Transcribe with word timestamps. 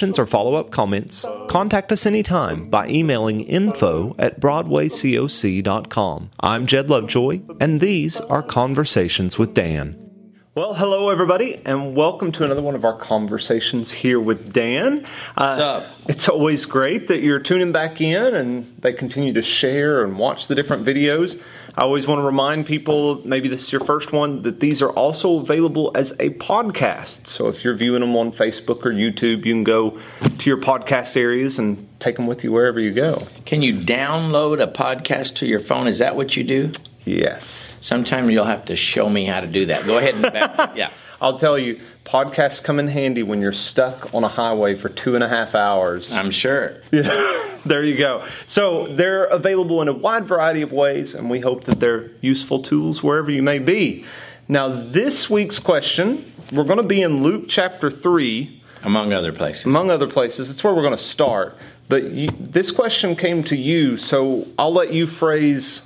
questions 0.00 0.18
or 0.18 0.24
follow 0.24 0.54
up 0.54 0.70
comments, 0.70 1.26
contact 1.50 1.92
us 1.92 2.06
anytime 2.06 2.70
by 2.70 2.88
emailing 2.88 3.42
info 3.42 4.16
at 4.18 4.40
BroadwayCoc.com. 4.40 6.30
I'm 6.40 6.66
Jed 6.66 6.88
Lovejoy, 6.88 7.42
and 7.60 7.82
these 7.82 8.18
are 8.18 8.42
Conversations 8.42 9.38
with 9.38 9.52
Dan. 9.52 10.09
Well, 10.52 10.74
hello 10.74 11.10
everybody, 11.10 11.62
and 11.64 11.94
welcome 11.94 12.32
to 12.32 12.42
another 12.42 12.60
one 12.60 12.74
of 12.74 12.84
our 12.84 12.98
conversations 12.98 13.92
here 13.92 14.18
with 14.18 14.52
Dan. 14.52 15.04
What's 15.04 15.60
uh, 15.60 15.64
up? 15.64 15.86
It's 16.08 16.28
always 16.28 16.66
great 16.66 17.06
that 17.06 17.22
you're 17.22 17.38
tuning 17.38 17.70
back 17.70 18.00
in 18.00 18.34
and 18.34 18.76
they 18.80 18.92
continue 18.92 19.32
to 19.34 19.42
share 19.42 20.02
and 20.02 20.18
watch 20.18 20.48
the 20.48 20.56
different 20.56 20.84
videos. 20.84 21.40
I 21.78 21.82
always 21.82 22.08
want 22.08 22.18
to 22.18 22.24
remind 22.24 22.66
people, 22.66 23.24
maybe 23.24 23.46
this 23.46 23.62
is 23.62 23.70
your 23.70 23.84
first 23.84 24.10
one, 24.10 24.42
that 24.42 24.58
these 24.58 24.82
are 24.82 24.90
also 24.90 25.38
available 25.38 25.92
as 25.94 26.10
a 26.18 26.30
podcast. 26.30 27.28
So 27.28 27.46
if 27.46 27.62
you're 27.62 27.76
viewing 27.76 28.00
them 28.00 28.16
on 28.16 28.32
Facebook 28.32 28.84
or 28.84 28.90
YouTube, 28.90 29.46
you 29.46 29.54
can 29.54 29.62
go 29.62 30.00
to 30.20 30.50
your 30.50 30.58
podcast 30.58 31.16
areas 31.16 31.60
and 31.60 31.88
take 32.00 32.16
them 32.16 32.26
with 32.26 32.42
you 32.42 32.50
wherever 32.50 32.80
you 32.80 32.92
go. 32.92 33.24
Can 33.44 33.62
you 33.62 33.74
download 33.74 34.60
a 34.60 34.66
podcast 34.66 35.36
to 35.36 35.46
your 35.46 35.60
phone? 35.60 35.86
Is 35.86 35.98
that 35.98 36.16
what 36.16 36.36
you 36.36 36.42
do? 36.42 36.72
Yes. 37.04 37.74
Sometime 37.80 38.30
you'll 38.30 38.44
have 38.44 38.66
to 38.66 38.76
show 38.76 39.08
me 39.08 39.24
how 39.24 39.40
to 39.40 39.46
do 39.46 39.66
that. 39.66 39.86
Go 39.86 39.98
ahead 39.98 40.14
and 40.14 40.22
back. 40.22 40.72
yeah. 40.76 40.90
I'll 41.20 41.38
tell 41.38 41.58
you, 41.58 41.80
podcasts 42.04 42.62
come 42.62 42.78
in 42.78 42.88
handy 42.88 43.22
when 43.22 43.40
you're 43.40 43.52
stuck 43.52 44.12
on 44.14 44.24
a 44.24 44.28
highway 44.28 44.74
for 44.74 44.88
two 44.88 45.14
and 45.14 45.22
a 45.22 45.28
half 45.28 45.54
hours. 45.54 46.12
I'm 46.12 46.30
sure. 46.30 46.82
Yeah, 46.90 47.58
there 47.66 47.84
you 47.84 47.96
go. 47.96 48.26
So 48.46 48.86
they're 48.86 49.24
available 49.24 49.82
in 49.82 49.88
a 49.88 49.92
wide 49.92 50.26
variety 50.26 50.62
of 50.62 50.72
ways, 50.72 51.14
and 51.14 51.28
we 51.28 51.40
hope 51.40 51.64
that 51.64 51.78
they're 51.78 52.10
useful 52.22 52.62
tools 52.62 53.02
wherever 53.02 53.30
you 53.30 53.42
may 53.42 53.58
be. 53.58 54.06
Now, 54.48 54.68
this 54.68 55.28
week's 55.28 55.58
question, 55.58 56.32
we're 56.52 56.64
going 56.64 56.78
to 56.78 56.82
be 56.82 57.02
in 57.02 57.22
Luke 57.22 57.44
chapter 57.48 57.90
3. 57.90 58.62
Among 58.82 59.12
other 59.12 59.32
places. 59.32 59.66
Among 59.66 59.90
other 59.90 60.08
places. 60.08 60.48
That's 60.48 60.64
where 60.64 60.74
we're 60.74 60.82
going 60.82 60.96
to 60.96 61.02
start. 61.02 61.56
But 61.88 62.04
you, 62.04 62.30
this 62.38 62.70
question 62.70 63.14
came 63.14 63.44
to 63.44 63.56
you, 63.56 63.98
so 63.98 64.48
I'll 64.58 64.72
let 64.72 64.92
you 64.92 65.06
phrase 65.06 65.82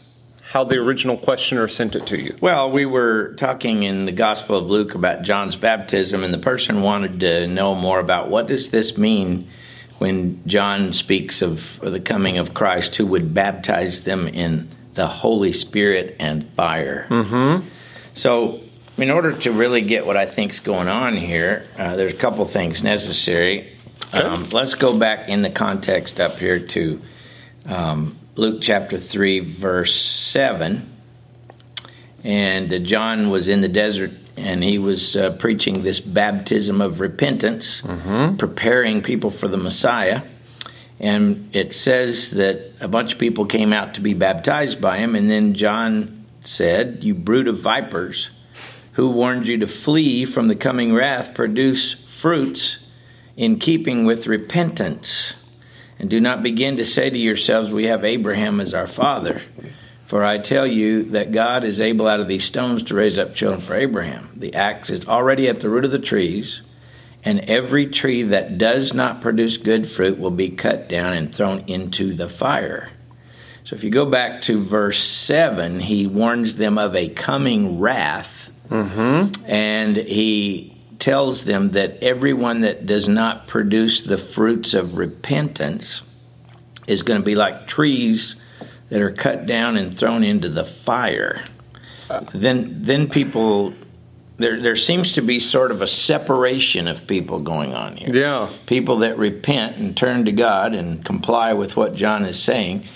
how 0.54 0.62
the 0.62 0.76
original 0.76 1.16
questioner 1.16 1.66
sent 1.66 1.96
it 1.96 2.06
to 2.06 2.16
you. 2.16 2.36
Well, 2.40 2.70
we 2.70 2.86
were 2.86 3.34
talking 3.38 3.82
in 3.82 4.06
the 4.06 4.12
Gospel 4.12 4.56
of 4.56 4.70
Luke 4.70 4.94
about 4.94 5.22
John's 5.22 5.56
baptism, 5.56 6.22
and 6.22 6.32
the 6.32 6.38
person 6.38 6.80
wanted 6.80 7.18
to 7.20 7.48
know 7.48 7.74
more 7.74 7.98
about 7.98 8.30
what 8.30 8.46
does 8.46 8.70
this 8.70 8.96
mean 8.96 9.50
when 9.98 10.40
John 10.46 10.92
speaks 10.92 11.42
of 11.42 11.80
the 11.82 11.98
coming 11.98 12.38
of 12.38 12.54
Christ, 12.54 12.94
who 12.94 13.04
would 13.06 13.34
baptize 13.34 14.02
them 14.02 14.28
in 14.28 14.70
the 14.94 15.08
Holy 15.08 15.52
Spirit 15.52 16.14
and 16.20 16.48
fire. 16.54 17.08
Mm-hmm. 17.10 17.66
So, 18.14 18.60
in 18.96 19.10
order 19.10 19.32
to 19.32 19.50
really 19.50 19.80
get 19.80 20.06
what 20.06 20.16
I 20.16 20.24
think 20.24 20.52
is 20.52 20.60
going 20.60 20.86
on 20.86 21.16
here, 21.16 21.66
uh, 21.76 21.96
there's 21.96 22.12
a 22.12 22.16
couple 22.16 22.46
things 22.46 22.80
necessary. 22.80 23.76
Okay. 24.14 24.20
Um, 24.20 24.48
let's 24.50 24.76
go 24.76 24.96
back 24.96 25.28
in 25.28 25.42
the 25.42 25.50
context 25.50 26.20
up 26.20 26.38
here 26.38 26.60
to 26.60 27.02
um, 27.66 28.16
Luke 28.36 28.60
chapter 28.60 28.98
3, 28.98 29.54
verse 29.54 30.04
7. 30.04 30.90
And 32.24 32.72
uh, 32.72 32.78
John 32.78 33.30
was 33.30 33.46
in 33.46 33.60
the 33.60 33.68
desert 33.68 34.10
and 34.36 34.64
he 34.64 34.78
was 34.78 35.14
uh, 35.14 35.36
preaching 35.38 35.82
this 35.82 36.00
baptism 36.00 36.80
of 36.80 36.98
repentance, 36.98 37.82
mm-hmm. 37.82 38.36
preparing 38.36 39.02
people 39.02 39.30
for 39.30 39.46
the 39.46 39.56
Messiah. 39.56 40.22
And 40.98 41.54
it 41.54 41.74
says 41.74 42.30
that 42.32 42.72
a 42.80 42.88
bunch 42.88 43.12
of 43.12 43.18
people 43.20 43.46
came 43.46 43.72
out 43.72 43.94
to 43.94 44.00
be 44.00 44.14
baptized 44.14 44.80
by 44.80 44.98
him. 44.98 45.14
And 45.14 45.30
then 45.30 45.54
John 45.54 46.26
said, 46.42 47.04
You 47.04 47.14
brood 47.14 47.46
of 47.46 47.60
vipers, 47.60 48.30
who 48.92 49.10
warned 49.10 49.46
you 49.46 49.58
to 49.58 49.68
flee 49.68 50.24
from 50.24 50.48
the 50.48 50.56
coming 50.56 50.92
wrath, 50.92 51.34
produce 51.34 51.94
fruits 52.20 52.78
in 53.36 53.60
keeping 53.60 54.04
with 54.04 54.26
repentance. 54.26 55.34
And 55.98 56.10
do 56.10 56.20
not 56.20 56.42
begin 56.42 56.78
to 56.78 56.84
say 56.84 57.08
to 57.08 57.18
yourselves, 57.18 57.70
We 57.70 57.86
have 57.86 58.04
Abraham 58.04 58.60
as 58.60 58.74
our 58.74 58.86
father. 58.86 59.42
For 60.06 60.24
I 60.24 60.38
tell 60.38 60.66
you 60.66 61.10
that 61.10 61.32
God 61.32 61.64
is 61.64 61.80
able 61.80 62.06
out 62.06 62.20
of 62.20 62.28
these 62.28 62.44
stones 62.44 62.82
to 62.84 62.94
raise 62.94 63.16
up 63.16 63.34
children 63.34 63.62
for 63.62 63.74
Abraham. 63.74 64.30
The 64.36 64.54
axe 64.54 64.90
is 64.90 65.06
already 65.06 65.48
at 65.48 65.60
the 65.60 65.70
root 65.70 65.84
of 65.84 65.90
the 65.90 65.98
trees, 65.98 66.60
and 67.24 67.40
every 67.40 67.86
tree 67.86 68.22
that 68.24 68.58
does 68.58 68.92
not 68.92 69.22
produce 69.22 69.56
good 69.56 69.90
fruit 69.90 70.18
will 70.18 70.30
be 70.30 70.50
cut 70.50 70.88
down 70.88 71.14
and 71.14 71.34
thrown 71.34 71.64
into 71.68 72.12
the 72.12 72.28
fire. 72.28 72.90
So 73.64 73.76
if 73.76 73.82
you 73.82 73.90
go 73.90 74.04
back 74.04 74.42
to 74.42 74.62
verse 74.62 75.02
7, 75.02 75.80
he 75.80 76.06
warns 76.06 76.56
them 76.56 76.76
of 76.76 76.94
a 76.94 77.08
coming 77.08 77.80
wrath. 77.80 78.30
Mm-hmm. 78.68 79.50
And 79.50 79.96
he 79.96 80.73
tells 80.98 81.44
them 81.44 81.70
that 81.72 82.02
everyone 82.02 82.60
that 82.60 82.86
does 82.86 83.08
not 83.08 83.46
produce 83.46 84.02
the 84.02 84.18
fruits 84.18 84.74
of 84.74 84.96
repentance 84.96 86.02
is 86.86 87.02
going 87.02 87.20
to 87.20 87.24
be 87.24 87.34
like 87.34 87.66
trees 87.66 88.36
that 88.90 89.00
are 89.00 89.12
cut 89.12 89.46
down 89.46 89.76
and 89.76 89.98
thrown 89.98 90.22
into 90.22 90.48
the 90.48 90.64
fire. 90.64 91.44
then, 92.32 92.84
then 92.84 93.08
people 93.08 93.74
there 94.36 94.60
there 94.60 94.76
seems 94.76 95.12
to 95.12 95.22
be 95.22 95.38
sort 95.38 95.70
of 95.70 95.80
a 95.80 95.86
separation 95.86 96.88
of 96.88 97.06
people 97.06 97.38
going 97.38 97.72
on 97.72 97.96
here. 97.96 98.12
Yeah. 98.12 98.52
People 98.66 98.98
that 98.98 99.16
repent 99.16 99.76
and 99.76 99.96
turn 99.96 100.24
to 100.24 100.32
God 100.32 100.74
and 100.74 101.04
comply 101.04 101.52
with 101.52 101.76
what 101.76 101.94
John 101.94 102.24
is 102.24 102.42
saying, 102.42 102.88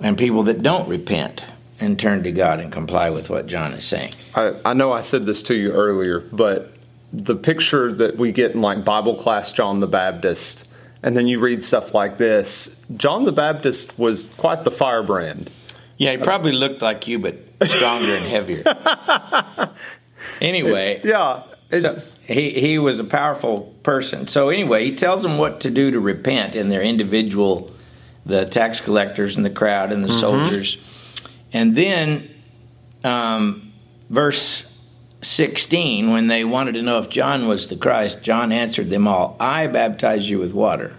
and 0.00 0.18
people 0.18 0.42
that 0.44 0.62
don't 0.62 0.88
repent 0.88 1.44
and 1.80 1.98
turn 1.98 2.22
to 2.22 2.32
God 2.32 2.60
and 2.60 2.72
comply 2.72 3.10
with 3.10 3.30
what 3.30 3.46
John 3.46 3.72
is 3.72 3.84
saying. 3.84 4.12
I, 4.34 4.60
I 4.64 4.74
know 4.74 4.92
I 4.92 5.02
said 5.02 5.26
this 5.26 5.42
to 5.44 5.54
you 5.54 5.72
earlier, 5.72 6.20
but 6.20 6.73
the 7.14 7.36
picture 7.36 7.92
that 7.92 8.16
we 8.16 8.32
get 8.32 8.52
in 8.52 8.60
like 8.60 8.84
Bible 8.84 9.16
class 9.16 9.52
John 9.52 9.80
the 9.80 9.86
Baptist, 9.86 10.66
and 11.02 11.16
then 11.16 11.26
you 11.26 11.38
read 11.38 11.64
stuff 11.64 11.94
like 11.94 12.18
this. 12.18 12.74
John 12.96 13.24
the 13.24 13.32
Baptist 13.32 13.98
was 13.98 14.28
quite 14.36 14.64
the 14.64 14.70
firebrand. 14.70 15.50
Yeah, 15.96 16.12
he 16.12 16.16
probably 16.18 16.52
looked 16.52 16.82
like 16.82 17.06
you, 17.06 17.20
but 17.20 17.36
stronger 17.64 18.16
and 18.16 18.26
heavier. 18.26 18.64
anyway, 20.40 20.96
it, 20.96 21.04
yeah, 21.04 21.44
it, 21.70 21.80
so 21.82 22.02
he 22.26 22.50
he 22.58 22.78
was 22.78 22.98
a 22.98 23.04
powerful 23.04 23.72
person. 23.84 24.26
So 24.26 24.48
anyway, 24.48 24.84
he 24.84 24.96
tells 24.96 25.22
them 25.22 25.38
what 25.38 25.60
to 25.60 25.70
do 25.70 25.92
to 25.92 26.00
repent 26.00 26.56
in 26.56 26.68
their 26.68 26.82
individual, 26.82 27.72
the 28.26 28.46
tax 28.46 28.80
collectors 28.80 29.36
and 29.36 29.44
the 29.44 29.50
crowd 29.50 29.92
and 29.92 30.02
the 30.02 30.08
mm-hmm. 30.08 30.20
soldiers, 30.20 30.78
and 31.52 31.76
then 31.76 32.28
um, 33.04 33.72
verse 34.10 34.64
16, 35.24 36.10
when 36.10 36.26
they 36.26 36.44
wanted 36.44 36.72
to 36.72 36.82
know 36.82 36.98
if 36.98 37.08
John 37.08 37.48
was 37.48 37.68
the 37.68 37.76
Christ, 37.76 38.22
John 38.22 38.52
answered 38.52 38.90
them 38.90 39.08
all 39.08 39.36
I 39.40 39.66
baptize 39.66 40.28
you 40.28 40.38
with 40.38 40.52
water, 40.52 40.94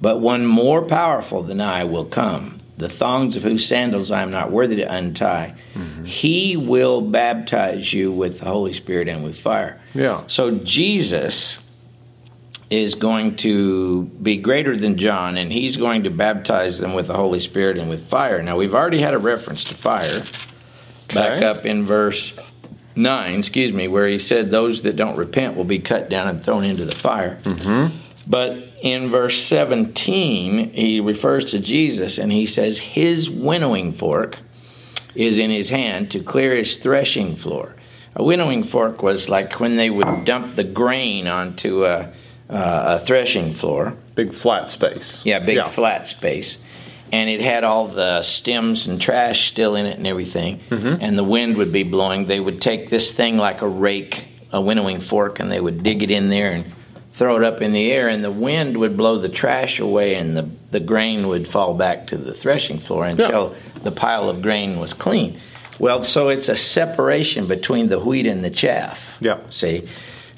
but 0.00 0.20
one 0.20 0.46
more 0.46 0.82
powerful 0.82 1.42
than 1.42 1.60
I 1.60 1.84
will 1.84 2.04
come, 2.04 2.60
the 2.76 2.88
thongs 2.88 3.36
of 3.36 3.42
whose 3.42 3.66
sandals 3.66 4.10
I 4.10 4.22
am 4.22 4.30
not 4.30 4.52
worthy 4.52 4.76
to 4.76 4.94
untie. 4.94 5.54
Mm-hmm. 5.74 6.04
He 6.04 6.56
will 6.56 7.00
baptize 7.00 7.92
you 7.92 8.12
with 8.12 8.40
the 8.40 8.46
Holy 8.46 8.72
Spirit 8.72 9.08
and 9.08 9.24
with 9.24 9.38
fire. 9.38 9.80
Yeah. 9.94 10.24
So 10.26 10.52
Jesus 10.58 11.58
is 12.70 12.94
going 12.94 13.34
to 13.36 14.04
be 14.22 14.36
greater 14.36 14.76
than 14.76 14.98
John, 14.98 15.38
and 15.38 15.50
he's 15.50 15.76
going 15.76 16.04
to 16.04 16.10
baptize 16.10 16.78
them 16.78 16.92
with 16.92 17.06
the 17.06 17.14
Holy 17.14 17.40
Spirit 17.40 17.78
and 17.78 17.88
with 17.88 18.06
fire. 18.08 18.42
Now, 18.42 18.58
we've 18.58 18.74
already 18.74 19.00
had 19.00 19.14
a 19.14 19.18
reference 19.18 19.64
to 19.64 19.74
fire. 19.74 20.22
Okay. 21.10 21.14
Back 21.14 21.42
up 21.42 21.64
in 21.64 21.86
verse 21.86 22.34
9, 22.98 23.38
excuse 23.38 23.72
me, 23.72 23.88
where 23.88 24.08
he 24.08 24.18
said 24.18 24.50
those 24.50 24.82
that 24.82 24.96
don't 24.96 25.16
repent 25.16 25.56
will 25.56 25.64
be 25.64 25.78
cut 25.78 26.10
down 26.10 26.28
and 26.28 26.44
thrown 26.44 26.64
into 26.64 26.84
the 26.84 26.94
fire. 26.94 27.38
Mm-hmm. 27.44 27.96
But 28.26 28.68
in 28.82 29.10
verse 29.10 29.42
17, 29.44 30.72
he 30.74 31.00
refers 31.00 31.46
to 31.46 31.58
Jesus 31.58 32.18
and 32.18 32.30
he 32.30 32.44
says 32.44 32.78
his 32.78 33.30
winnowing 33.30 33.94
fork 33.94 34.38
is 35.14 35.38
in 35.38 35.50
his 35.50 35.70
hand 35.70 36.10
to 36.10 36.22
clear 36.22 36.54
his 36.54 36.76
threshing 36.76 37.36
floor. 37.36 37.74
A 38.14 38.22
winnowing 38.22 38.64
fork 38.64 39.02
was 39.02 39.28
like 39.28 39.60
when 39.60 39.76
they 39.76 39.90
would 39.90 40.24
dump 40.24 40.56
the 40.56 40.64
grain 40.64 41.26
onto 41.26 41.84
a, 41.84 42.12
a 42.48 42.98
threshing 42.98 43.54
floor. 43.54 43.96
Big 44.14 44.34
flat 44.34 44.70
space. 44.70 45.22
Yeah, 45.24 45.38
big 45.38 45.56
yeah. 45.56 45.68
flat 45.68 46.08
space 46.08 46.58
and 47.12 47.30
it 47.30 47.40
had 47.40 47.64
all 47.64 47.88
the 47.88 48.22
stems 48.22 48.86
and 48.86 49.00
trash 49.00 49.48
still 49.48 49.74
in 49.74 49.86
it 49.86 49.98
and 49.98 50.06
everything, 50.06 50.60
mm-hmm. 50.70 50.96
and 51.00 51.18
the 51.18 51.24
wind 51.24 51.56
would 51.56 51.72
be 51.72 51.82
blowing, 51.82 52.26
they 52.26 52.40
would 52.40 52.60
take 52.60 52.90
this 52.90 53.12
thing 53.12 53.36
like 53.36 53.62
a 53.62 53.68
rake, 53.68 54.24
a 54.52 54.60
winnowing 54.60 55.00
fork, 55.00 55.40
and 55.40 55.50
they 55.50 55.60
would 55.60 55.82
dig 55.82 56.02
it 56.02 56.10
in 56.10 56.28
there 56.28 56.52
and 56.52 56.72
throw 57.14 57.36
it 57.36 57.42
up 57.42 57.60
in 57.60 57.72
the 57.72 57.90
air, 57.90 58.08
and 58.08 58.22
the 58.22 58.30
wind 58.30 58.76
would 58.76 58.96
blow 58.96 59.18
the 59.18 59.28
trash 59.28 59.80
away, 59.80 60.14
and 60.14 60.36
the, 60.36 60.48
the 60.70 60.80
grain 60.80 61.26
would 61.26 61.48
fall 61.48 61.74
back 61.74 62.06
to 62.06 62.16
the 62.16 62.32
threshing 62.32 62.78
floor 62.78 63.04
until 63.06 63.56
the 63.82 63.90
pile 63.90 64.28
of 64.28 64.40
grain 64.40 64.78
was 64.78 64.94
clean. 64.94 65.40
Well, 65.78 66.02
so 66.04 66.28
it's 66.28 66.48
a 66.48 66.56
separation 66.56 67.46
between 67.46 67.88
the 67.88 67.98
wheat 67.98 68.26
and 68.26 68.44
the 68.44 68.50
chaff. 68.50 69.04
Yeah. 69.20 69.38
See? 69.50 69.88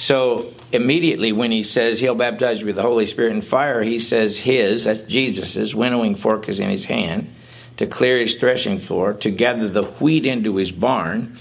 So 0.01 0.55
immediately 0.73 1.31
when 1.31 1.51
he 1.51 1.63
says 1.63 2.01
he'll 2.01 2.15
baptize 2.15 2.61
you 2.61 2.67
with 2.67 2.77
the 2.77 2.83
Holy 2.83 3.07
Spirit 3.07 3.33
and 3.33 3.45
fire, 3.45 3.83
he 3.83 3.99
says 3.99 4.39
his, 4.39 4.85
that's 4.85 5.01
Jesus's, 5.01 5.75
winnowing 5.75 6.15
fork 6.15 6.49
is 6.49 6.59
in 6.59 6.71
his 6.71 6.87
hand 6.87 7.35
to 7.77 7.87
clear 7.87 8.19
his 8.19 8.35
threshing 8.37 8.81
floor, 8.81 9.13
to 9.13 9.31
gather 9.31 9.69
the 9.69 9.83
wheat 9.83 10.25
into 10.25 10.57
his 10.57 10.73
barn, 10.73 11.39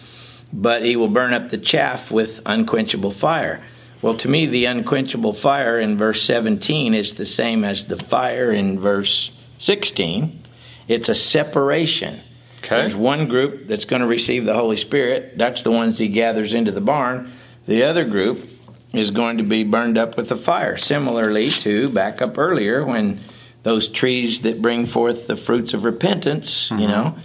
but 0.51 0.83
he 0.83 0.97
will 0.97 1.07
burn 1.07 1.33
up 1.33 1.49
the 1.49 1.57
chaff 1.57 2.11
with 2.11 2.41
unquenchable 2.45 3.13
fire. 3.13 3.63
Well, 4.01 4.17
to 4.17 4.27
me, 4.27 4.45
the 4.45 4.65
unquenchable 4.65 5.33
fire 5.33 5.79
in 5.79 5.97
verse 5.97 6.21
17 6.23 6.93
is 6.93 7.13
the 7.13 7.25
same 7.25 7.63
as 7.63 7.85
the 7.85 7.97
fire 7.97 8.51
in 8.51 8.77
verse 8.77 9.31
16. 9.59 10.45
It's 10.89 11.07
a 11.07 11.15
separation. 11.15 12.21
Okay. 12.57 12.75
There's 12.75 12.95
one 12.95 13.29
group 13.29 13.67
that's 13.67 13.85
going 13.85 14.01
to 14.01 14.07
receive 14.07 14.43
the 14.43 14.53
Holy 14.53 14.77
Spirit. 14.77 15.37
That's 15.37 15.61
the 15.61 15.71
ones 15.71 15.97
he 15.97 16.09
gathers 16.09 16.53
into 16.53 16.73
the 16.73 16.81
barn. 16.81 17.31
The 17.69 17.83
other 17.83 18.03
group 18.03 18.49
is 18.93 19.11
going 19.11 19.37
to 19.37 19.43
be 19.43 19.63
burned 19.63 19.95
up 19.95 20.17
with 20.17 20.29
the 20.29 20.35
fire. 20.35 20.75
Similarly 20.75 21.51
to 21.51 21.87
back 21.87 22.19
up 22.19 22.39
earlier 22.39 22.83
when 22.83 23.19
those 23.61 23.87
trees 23.87 24.41
that 24.41 24.59
bring 24.59 24.87
forth 24.87 25.27
the 25.27 25.35
fruits 25.35 25.75
of 25.75 25.83
repentance, 25.83 26.71
you 26.71 26.77
mm-hmm. 26.77 26.87
know, 26.87 27.17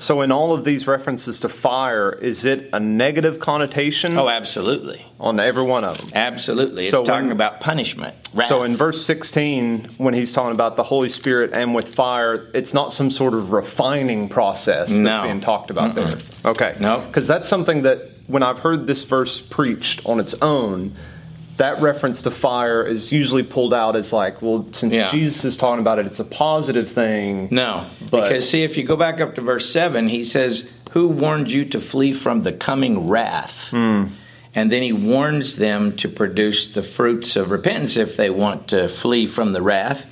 So, 0.00 0.22
in 0.22 0.32
all 0.32 0.54
of 0.54 0.64
these 0.64 0.86
references 0.86 1.40
to 1.40 1.50
fire, 1.50 2.10
is 2.10 2.46
it 2.46 2.70
a 2.72 2.80
negative 2.80 3.38
connotation 3.38 4.16
oh, 4.16 4.30
absolutely. 4.30 5.04
on 5.20 5.38
every 5.38 5.62
one 5.62 5.84
of 5.84 5.98
them? 5.98 6.08
Absolutely. 6.14 6.84
It's 6.84 6.90
So 6.90 7.04
talking 7.04 7.26
when- 7.26 7.32
about 7.32 7.60
punishment. 7.60 8.14
Wrath. 8.32 8.48
So, 8.48 8.62
in 8.62 8.76
verse 8.76 9.04
16, 9.04 9.90
when 9.98 10.14
he's 10.14 10.32
talking 10.32 10.52
about 10.52 10.76
the 10.76 10.84
Holy 10.84 11.10
Spirit 11.10 11.50
and 11.52 11.74
with 11.74 11.94
fire, 11.94 12.48
it's 12.54 12.72
not 12.72 12.94
some 12.94 13.10
sort 13.10 13.34
of 13.34 13.52
refining 13.52 14.30
process 14.30 14.88
that's 14.88 14.92
No. 14.98 15.24
being 15.24 15.42
talked 15.42 15.70
about 15.70 15.94
there. 15.94 16.16
Okay. 16.46 16.76
No. 16.80 17.00
Because 17.06 17.26
that's 17.26 17.46
something 17.46 17.82
that 17.82 18.10
when 18.26 18.42
I've 18.42 18.60
heard 18.60 18.86
this 18.86 19.04
verse 19.04 19.38
preached 19.38 20.00
on 20.06 20.18
its 20.18 20.34
own, 20.40 20.96
that 21.60 21.80
reference 21.82 22.22
to 22.22 22.30
fire 22.30 22.82
is 22.82 23.12
usually 23.12 23.42
pulled 23.42 23.74
out 23.74 23.94
as 23.94 24.12
like, 24.14 24.40
well, 24.40 24.66
since 24.72 24.94
Yeah. 24.94 25.10
Jesus 25.10 25.44
is 25.44 25.56
talking 25.58 25.80
about 25.80 25.98
it, 25.98 26.06
it's 26.06 26.18
a 26.18 26.24
positive 26.24 26.90
thing. 26.90 27.48
No, 27.50 27.86
But- 28.10 28.22
because 28.28 28.48
see, 28.48 28.62
if 28.62 28.76
you 28.78 28.82
go 28.84 28.96
back 28.96 29.20
up 29.20 29.34
to 29.34 29.42
verse 29.42 29.70
7, 29.70 30.08
he 30.08 30.24
says, 30.24 30.64
Who 30.92 31.06
warned 31.06 31.50
you 31.52 31.64
to 31.66 31.80
flee 31.80 32.12
from 32.14 32.42
the 32.42 32.50
coming 32.52 33.06
wrath? 33.08 33.68
Hmm. 33.70 34.06
And 34.54 34.72
then 34.72 34.82
he 34.82 34.92
warns 34.92 35.54
them 35.56 35.96
to 35.98 36.08
produce 36.08 36.66
the 36.68 36.82
fruits 36.82 37.36
of 37.36 37.50
repentance 37.52 37.96
if 37.96 38.16
they 38.16 38.30
want 38.30 38.66
to 38.68 38.88
flee 38.88 39.26
from 39.28 39.52
the 39.52 39.62
wrath. 39.62 40.04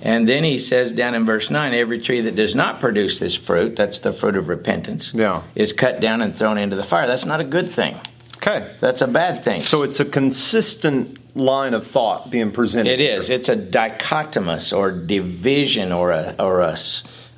And 0.00 0.26
then 0.28 0.42
he 0.44 0.58
says 0.58 0.90
down 0.92 1.14
in 1.14 1.26
verse 1.26 1.50
9, 1.50 1.74
every 1.74 2.00
tree 2.00 2.22
that 2.22 2.34
does 2.36 2.54
not 2.54 2.80
produce 2.80 3.18
this 3.18 3.34
fruit, 3.34 3.76
that's 3.76 3.98
the 3.98 4.12
fruit 4.12 4.36
of 4.36 4.48
repentance, 4.48 5.12
Yeah. 5.14 5.42
is 5.54 5.72
cut 5.72 6.00
down 6.00 6.22
and 6.22 6.34
thrown 6.34 6.56
into 6.58 6.76
the 6.76 6.82
fire. 6.84 7.06
That's 7.06 7.26
not 7.26 7.40
a 7.40 7.44
good 7.44 7.70
thing. 7.72 7.96
Okay. 8.42 8.74
That's 8.80 9.00
a 9.02 9.06
bad 9.06 9.44
thing. 9.44 9.62
So, 9.62 9.82
it's 9.84 10.00
a 10.00 10.04
consistent 10.04 11.36
line 11.36 11.74
of 11.74 11.86
thought 11.86 12.30
being 12.30 12.50
presented. 12.50 12.90
It 12.92 13.00
is. 13.00 13.30
It's 13.30 13.48
a 13.48 13.56
dichotomous 13.56 14.76
or 14.76 14.90
division 14.90 15.92
or 15.92 16.10
a 16.10 16.34
or 16.38 16.60
a, 16.60 16.76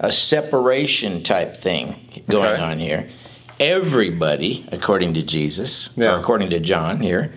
a 0.00 0.10
separation 0.10 1.22
type 1.22 1.56
thing 1.56 2.22
going 2.28 2.52
Okay. 2.54 2.62
on 2.62 2.78
here. 2.78 3.08
Everybody, 3.60 4.66
according 4.72 5.14
to 5.14 5.22
Jesus, 5.22 5.88
Yeah. 5.94 6.14
or 6.14 6.18
according 6.20 6.50
to 6.50 6.58
John 6.58 7.00
here, 7.00 7.32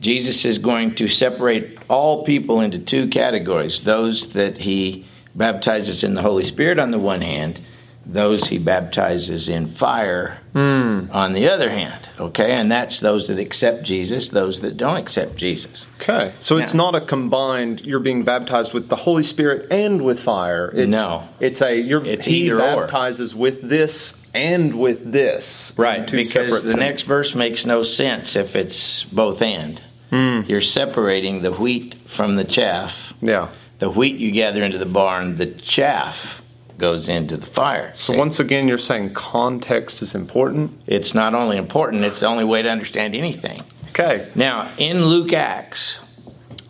Jesus 0.00 0.44
is 0.44 0.58
going 0.58 0.94
to 0.96 1.08
separate 1.08 1.78
all 1.88 2.22
people 2.24 2.60
into 2.60 2.78
two 2.78 3.08
categories: 3.08 3.82
those 3.82 4.28
that 4.34 4.58
he 4.58 5.06
baptizes 5.34 6.04
in 6.04 6.14
the 6.14 6.22
Holy 6.22 6.44
Spirit 6.44 6.78
on 6.78 6.90
the 6.92 6.98
one 6.98 7.20
hand, 7.22 7.60
those 8.08 8.44
he 8.46 8.58
baptizes 8.58 9.48
in 9.48 9.66
fire 9.66 10.38
Hmm. 10.52 11.06
on 11.10 11.32
the 11.34 11.48
other 11.48 11.68
hand. 11.68 12.08
Okay, 12.20 12.52
and 12.52 12.70
that's 12.70 13.00
those 13.00 13.26
that 13.28 13.38
accept 13.38 13.82
Jesus, 13.82 14.28
those 14.28 14.60
that 14.60 14.76
don't 14.76 14.96
accept 14.96 15.36
Jesus. 15.36 15.84
Okay. 16.00 16.32
So 16.38 16.56
it's 16.56 16.72
not 16.72 16.94
a 16.94 17.00
combined, 17.00 17.80
you're 17.80 17.98
being 18.00 18.22
baptized 18.22 18.72
with 18.72 18.88
the 18.88 18.96
Holy 18.96 19.24
Spirit 19.24 19.66
and 19.72 20.02
with 20.02 20.20
fire. 20.20 20.70
It's, 20.74 20.88
No. 20.88 21.28
It's 21.40 21.60
a, 21.60 21.74
you're, 21.76 22.04
It's 22.06 22.24
he 22.26 22.46
either 22.46 22.56
or. 22.62 22.82
baptizes 22.82 23.34
with 23.34 23.68
this 23.68 24.14
and 24.34 24.78
with 24.78 25.10
this. 25.12 25.72
Right, 25.76 26.10
because 26.10 26.50
the 26.62 26.68
things. 26.68 26.76
next 26.76 27.02
verse 27.02 27.34
makes 27.34 27.66
no 27.66 27.82
sense 27.82 28.36
if 28.36 28.54
it's 28.54 29.02
both 29.04 29.42
and. 29.42 29.80
Hmm. 30.10 30.42
You're 30.46 30.60
separating 30.60 31.42
the 31.42 31.52
wheat 31.52 31.96
from 32.06 32.36
the 32.36 32.44
chaff. 32.44 32.94
Yeah. 33.20 33.48
The 33.80 33.90
wheat 33.90 34.16
you 34.16 34.30
gather 34.30 34.62
into 34.62 34.78
the 34.78 34.86
barn, 34.86 35.36
the 35.36 35.46
chaff 35.46 36.40
goes 36.78 37.08
into 37.08 37.36
the 37.36 37.46
fire. 37.46 37.92
So 37.94 38.12
See? 38.12 38.18
once 38.18 38.38
again, 38.38 38.68
you're 38.68 38.78
saying 38.78 39.14
context 39.14 40.02
is 40.02 40.14
important. 40.14 40.80
it's 40.86 41.14
not 41.14 41.34
only 41.34 41.56
important, 41.56 42.04
it's 42.04 42.20
the 42.20 42.26
only 42.26 42.44
way 42.44 42.62
to 42.62 42.68
understand 42.68 43.14
anything. 43.14 43.62
Okay. 43.90 44.30
Now, 44.34 44.74
in 44.76 45.06
Luke 45.06 45.32
Acts, 45.32 45.98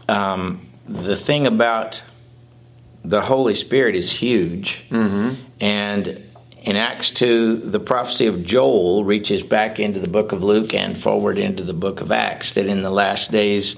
um, 0.08 0.67
the 0.88 1.17
thing 1.17 1.47
about 1.47 2.03
the 3.05 3.23
Holy 3.23 3.55
Spirit 3.55 3.94
is 3.94 4.11
huge. 4.11 4.85
Mm-hmm. 4.91 5.35
And 5.61 6.23
in 6.62 6.76
Acts 6.76 7.11
2, 7.11 7.59
the 7.59 7.81
prophecy 7.81 8.26
of 8.26 8.44
Joel 8.44 9.05
reaches 9.05 9.43
back 9.43 9.79
into 9.79 10.00
the 10.00 10.09
book 10.09 10.32
of 10.32 10.43
Luke 10.43 10.75
and 10.75 11.00
forward 11.00 11.38
into 11.38 11.62
the 11.62 11.73
book 11.73 12.00
of 12.00 12.11
Acts, 12.11 12.52
that 12.52 12.67
in 12.67 12.82
the 12.82 12.91
last 12.91 13.31
days, 13.31 13.76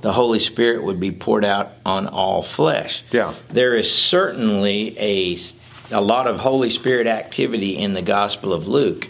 the 0.00 0.12
Holy 0.12 0.38
Spirit 0.38 0.82
would 0.82 0.98
be 0.98 1.12
poured 1.12 1.44
out 1.44 1.72
on 1.84 2.06
all 2.06 2.42
flesh. 2.42 3.04
Yeah. 3.10 3.34
There 3.50 3.74
is 3.74 3.92
certainly 3.92 4.98
a, 4.98 5.36
a 5.90 6.00
lot 6.00 6.26
of 6.26 6.38
Holy 6.38 6.70
Spirit 6.70 7.06
activity 7.06 7.78
in 7.78 7.94
the 7.94 8.02
Gospel 8.02 8.52
of 8.52 8.66
Luke. 8.66 9.08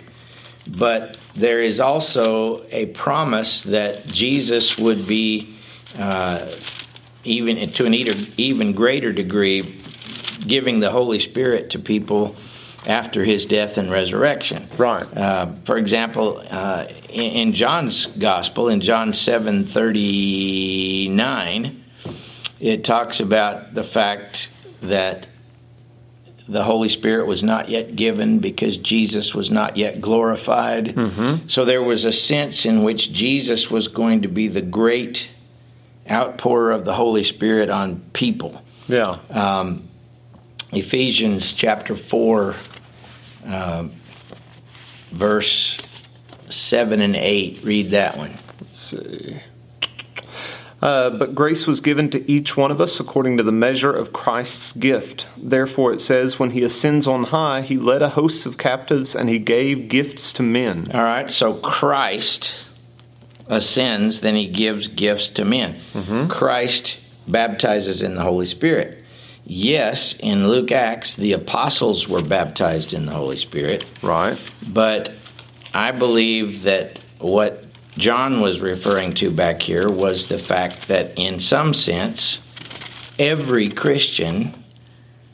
But 0.77 1.19
there 1.35 1.61
is 1.61 1.81
also 1.81 2.65
a 2.71 2.87
promise 2.87 3.63
that 3.63 4.07
Jesus 4.07 4.79
would 4.79 5.07
be, 5.07 5.57
uh, 5.99 6.47
even 7.25 7.71
to 7.73 7.87
an 7.87 7.95
even, 7.95 8.73
greater 8.73 9.13
degree, 9.13 9.81
giving 10.47 10.81
the 10.81 10.91
Holy 10.91 11.19
Spirit 11.19 11.71
to 11.71 11.79
people 11.79 12.37
after 12.87 13.25
his 13.25 13.45
death 13.47 13.77
and 13.77 13.91
resurrection. 13.91 14.69
Right. 14.79 15.05
Uh, 15.17 15.53
for 15.65 15.77
example, 15.77 16.43
uh, 16.51 16.87
in, 17.09 17.49
in 17.49 17.53
John's 17.53 18.07
Gospel, 18.07 18.69
in 18.69 18.81
John 18.81 19.13
seven 19.13 19.67
thirty 19.67 21.09
nine, 21.09 21.85
it 22.59 22.85
talks 22.85 23.21
about 23.21 23.75
the 23.75 23.85
fact 23.85 24.49
that 24.83 25.27
the 26.51 26.65
Holy 26.65 26.89
Spirit 26.89 27.27
was 27.27 27.43
not 27.43 27.69
yet 27.69 27.95
given 27.95 28.41
because 28.41 28.77
Jesus 28.77 29.35
was 29.35 29.51
not 29.51 29.77
yet 29.77 30.01
glorified. 30.01 30.95
So 31.47 31.65
there 31.65 31.83
was 31.83 32.05
a 32.05 32.13
sense 32.13 32.67
in 32.67 32.83
which 32.83 33.13
Jesus 33.13 33.71
was 33.71 33.87
going 33.87 34.23
to 34.23 34.29
be 34.29 34.49
the 34.49 34.61
great 34.61 35.29
outpourer 36.09 36.73
of 36.73 36.85
the 36.85 36.93
Holy 36.93 37.23
Spirit 37.23 37.71
on 37.71 38.03
people. 38.13 38.63
Yeah. 38.89 39.19
Um, 39.31 39.89
Ephesians 40.73 41.53
chapter 41.53 41.95
4, 41.95 42.57
uh, 43.47 43.89
verse 45.13 45.79
7 46.49 47.01
and 47.01 47.15
8. 47.15 47.61
Read 47.63 47.91
that 47.91 48.17
one. 48.17 48.37
Let's 48.61 48.79
see. 48.79 49.41
Uh, 50.83 51.11
but 51.11 51.35
grace 51.35 51.67
was 51.67 51.81
given 51.81 52.09
to 52.11 52.31
each 52.31 52.57
one 52.57 52.71
of 52.71 52.81
us 52.81 52.99
according 53.01 53.37
to 53.37 53.43
the 53.43 53.53
measure 53.53 53.93
of 53.93 54.13
Christ's 54.15 54.73
gift. 54.73 55.27
Therefore, 55.37 55.93
it 55.93 56.01
says, 56.01 56.39
When 56.39 56.53
he 56.53 56.63
ascends 56.63 57.07
on 57.07 57.25
high, 57.25 57.61
he 57.61 57.77
led 57.77 58.01
a 58.01 58.09
host 58.09 58.47
of 58.47 58.57
captives 58.57 59.15
and 59.15 59.29
he 59.29 59.39
gave 59.39 59.89
gifts 59.91 60.33
to 60.35 60.43
men. 60.43 60.91
All 60.95 61.03
right, 61.03 61.31
so 61.31 61.53
Christ 61.55 62.53
ascends, 63.47 64.21
then 64.21 64.37
he 64.37 64.47
gives 64.49 64.89
gifts 64.89 65.29
to 65.31 65.45
men. 65.45 65.81
Christ 66.29 66.99
baptizes 67.29 68.01
in 68.03 68.15
the 68.15 68.23
Holy 68.23 68.47
Spirit. 68.47 69.05
Yes, 69.45 70.15
in 70.21 70.49
Luke 70.49 70.71
Acts, 70.71 71.15
the 71.15 71.33
apostles 71.33 72.09
were 72.09 72.23
baptized 72.23 72.93
in 72.95 73.07
the 73.07 73.13
Holy 73.13 73.37
Spirit, 73.37 73.85
Right. 74.03 74.39
but 74.67 75.13
I 75.75 75.91
believe 75.91 76.63
that 76.63 76.99
what 77.19 77.65
John 77.99 78.41
was 78.41 78.61
referring 78.61 79.15
to 79.15 79.31
back 79.31 79.61
here 79.61 79.89
was 79.91 80.27
the 80.27 80.39
fact 80.39 80.89
that, 80.89 81.19
in 81.19 81.41
some 81.41 81.75
sense, 81.75 82.39
every 83.19 83.69
Christian 83.69 84.55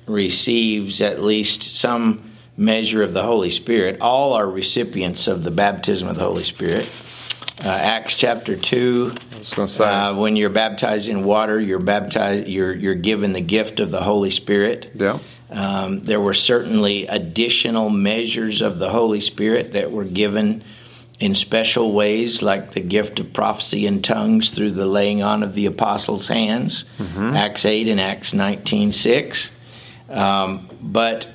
receives 0.06 1.00
at 1.00 1.22
least 1.22 1.76
some 1.76 2.32
measure 2.56 3.02
of 3.02 3.12
the 3.12 3.22
Holy 3.22 3.50
Spirit. 3.50 4.00
All 4.00 4.32
are 4.32 4.48
recipients 4.48 5.26
of 5.26 5.44
the 5.44 5.50
baptism 5.50 6.08
of 6.08 6.16
the 6.16 6.24
Holy 6.24 6.44
Spirit. 6.44 6.88
Uh, 7.64 7.68
Acts 7.68 8.14
chapter 8.14 8.56
two. 8.56 9.12
I 9.34 9.38
was 9.38 9.50
going 9.50 9.68
to 9.68 9.74
say. 9.74 9.84
Uh, 9.84 10.14
when 10.14 10.36
you're 10.36 10.50
baptized 10.50 11.08
in 11.08 11.24
water, 11.24 11.58
you're 11.60 11.78
baptized. 11.78 12.48
You're 12.48 12.74
you're 12.74 12.94
given 12.94 13.32
the 13.32 13.40
gift 13.40 13.80
of 13.80 13.90
the 13.90 14.02
Holy 14.02 14.30
Spirit. 14.30 14.90
yeah. 14.94 15.18
Um, 15.48 16.02
there 16.04 16.20
were 16.20 16.34
certainly 16.34 17.06
additional 17.06 17.88
measures 17.88 18.60
of 18.60 18.78
the 18.78 18.90
Holy 18.90 19.20
Spirit 19.20 19.72
that 19.72 19.92
were 19.92 20.04
given 20.04 20.64
in 21.18 21.34
special 21.34 21.92
ways, 21.92 22.42
like 22.42 22.72
the 22.72 22.80
gift 22.80 23.20
of 23.20 23.32
prophecy 23.32 23.86
in 23.86 24.02
tongues 24.02 24.50
through 24.50 24.72
the 24.72 24.86
laying 24.86 25.22
on 25.22 25.42
of 25.42 25.54
the 25.54 25.66
apostles' 25.66 26.26
hands, 26.26 26.84
Acts 27.34 27.64
8 27.64 27.88
and 27.88 28.00
Acts 28.00 28.32
19 28.32 28.92
6. 28.92 29.50
Um, 30.10 30.68
but 30.80 31.26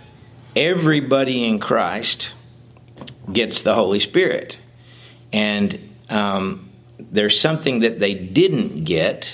everybody 0.55 1.45
in 1.45 1.59
Christ 1.59 2.33
gets 3.31 3.61
the 3.63 3.75
Holy 3.75 3.99
Spirit. 3.99 4.57
And 5.33 5.79
um, 6.09 6.69
there's 6.99 7.39
something 7.39 7.79
that 7.79 7.99
they 7.99 8.13
didn't 8.13 8.83
get 8.83 9.31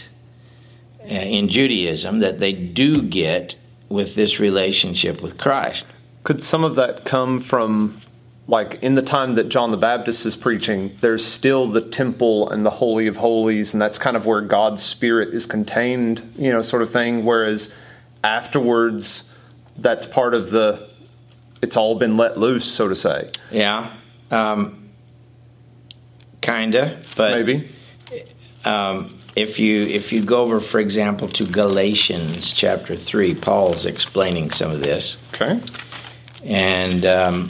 uh, 1.01 1.05
in 1.05 1.49
Judaism 1.49 2.19
that 2.19 2.39
they 2.39 2.53
do 2.53 3.01
get 3.01 3.55
with 3.89 4.15
this 4.15 4.39
relationship 4.39 5.21
with 5.21 5.37
Christ. 5.37 5.85
Could 6.23 6.43
some 6.43 6.63
of 6.63 6.75
that 6.75 7.05
come 7.05 7.41
from, 7.41 8.01
like, 8.47 8.79
in 8.81 8.95
the 8.95 9.01
time 9.01 9.35
that 9.35 9.49
John 9.49 9.71
the 9.71 9.77
Baptist 9.77 10.25
is 10.25 10.35
preaching, 10.35 10.97
there's 11.01 11.25
still 11.25 11.67
the 11.67 11.81
temple 11.81 12.49
and 12.49 12.65
the 12.65 12.69
Holy 12.69 13.07
of 13.07 13.17
Holies, 13.17 13.73
and 13.73 13.81
that's 13.81 13.97
kind 13.97 14.15
of 14.15 14.25
where 14.25 14.39
God's 14.41 14.83
Spirit 14.83 15.33
is 15.33 15.45
contained, 15.45 16.33
you 16.37 16.51
know, 16.51 16.61
sort 16.61 16.81
of 16.81 16.89
thing. 16.89 17.25
Whereas 17.25 17.69
afterwards, 18.23 19.33
that's 19.77 20.05
part 20.05 20.33
of 20.33 20.49
the, 20.51 20.89
it's 21.61 21.75
all 21.75 21.95
been 21.95 22.15
let 22.15 22.37
loose, 22.39 22.65
so 22.65 22.87
to 22.87 22.95
say. 22.95 23.31
Yeah, 23.51 23.93
um, 24.31 24.89
kinda, 26.41 27.01
but 27.15 27.31
Maybe. 27.31 27.69
um, 28.63 29.17
if 29.35 29.59
you 29.59 29.83
if 29.83 30.11
you 30.11 30.23
go 30.23 30.41
over, 30.41 30.59
for 30.61 30.79
example, 30.79 31.27
to 31.29 31.45
Galatians 31.45 32.51
chapter 32.53 32.95
three, 32.95 33.35
Paul's 33.35 33.85
explaining 33.85 34.51
some 34.51 34.71
of 34.71 34.79
this, 34.81 35.17
Okay. 35.33 35.61
and 36.43 37.05
um, 37.05 37.49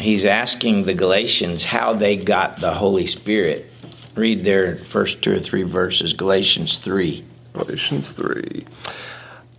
he's 0.00 0.24
asking 0.24 0.84
the 0.84 0.94
Galatians 0.94 1.64
how 1.64 1.94
they 1.94 2.16
got 2.16 2.60
the 2.60 2.74
Holy 2.74 3.06
Spirit. 3.06 3.70
Read 4.14 4.44
their 4.44 4.76
first 4.76 5.22
two 5.22 5.32
or 5.32 5.40
three 5.40 5.62
verses, 5.62 6.12
Galatians 6.12 6.78
three. 6.78 7.24
Galatians 7.54 8.10
3. 8.10 8.66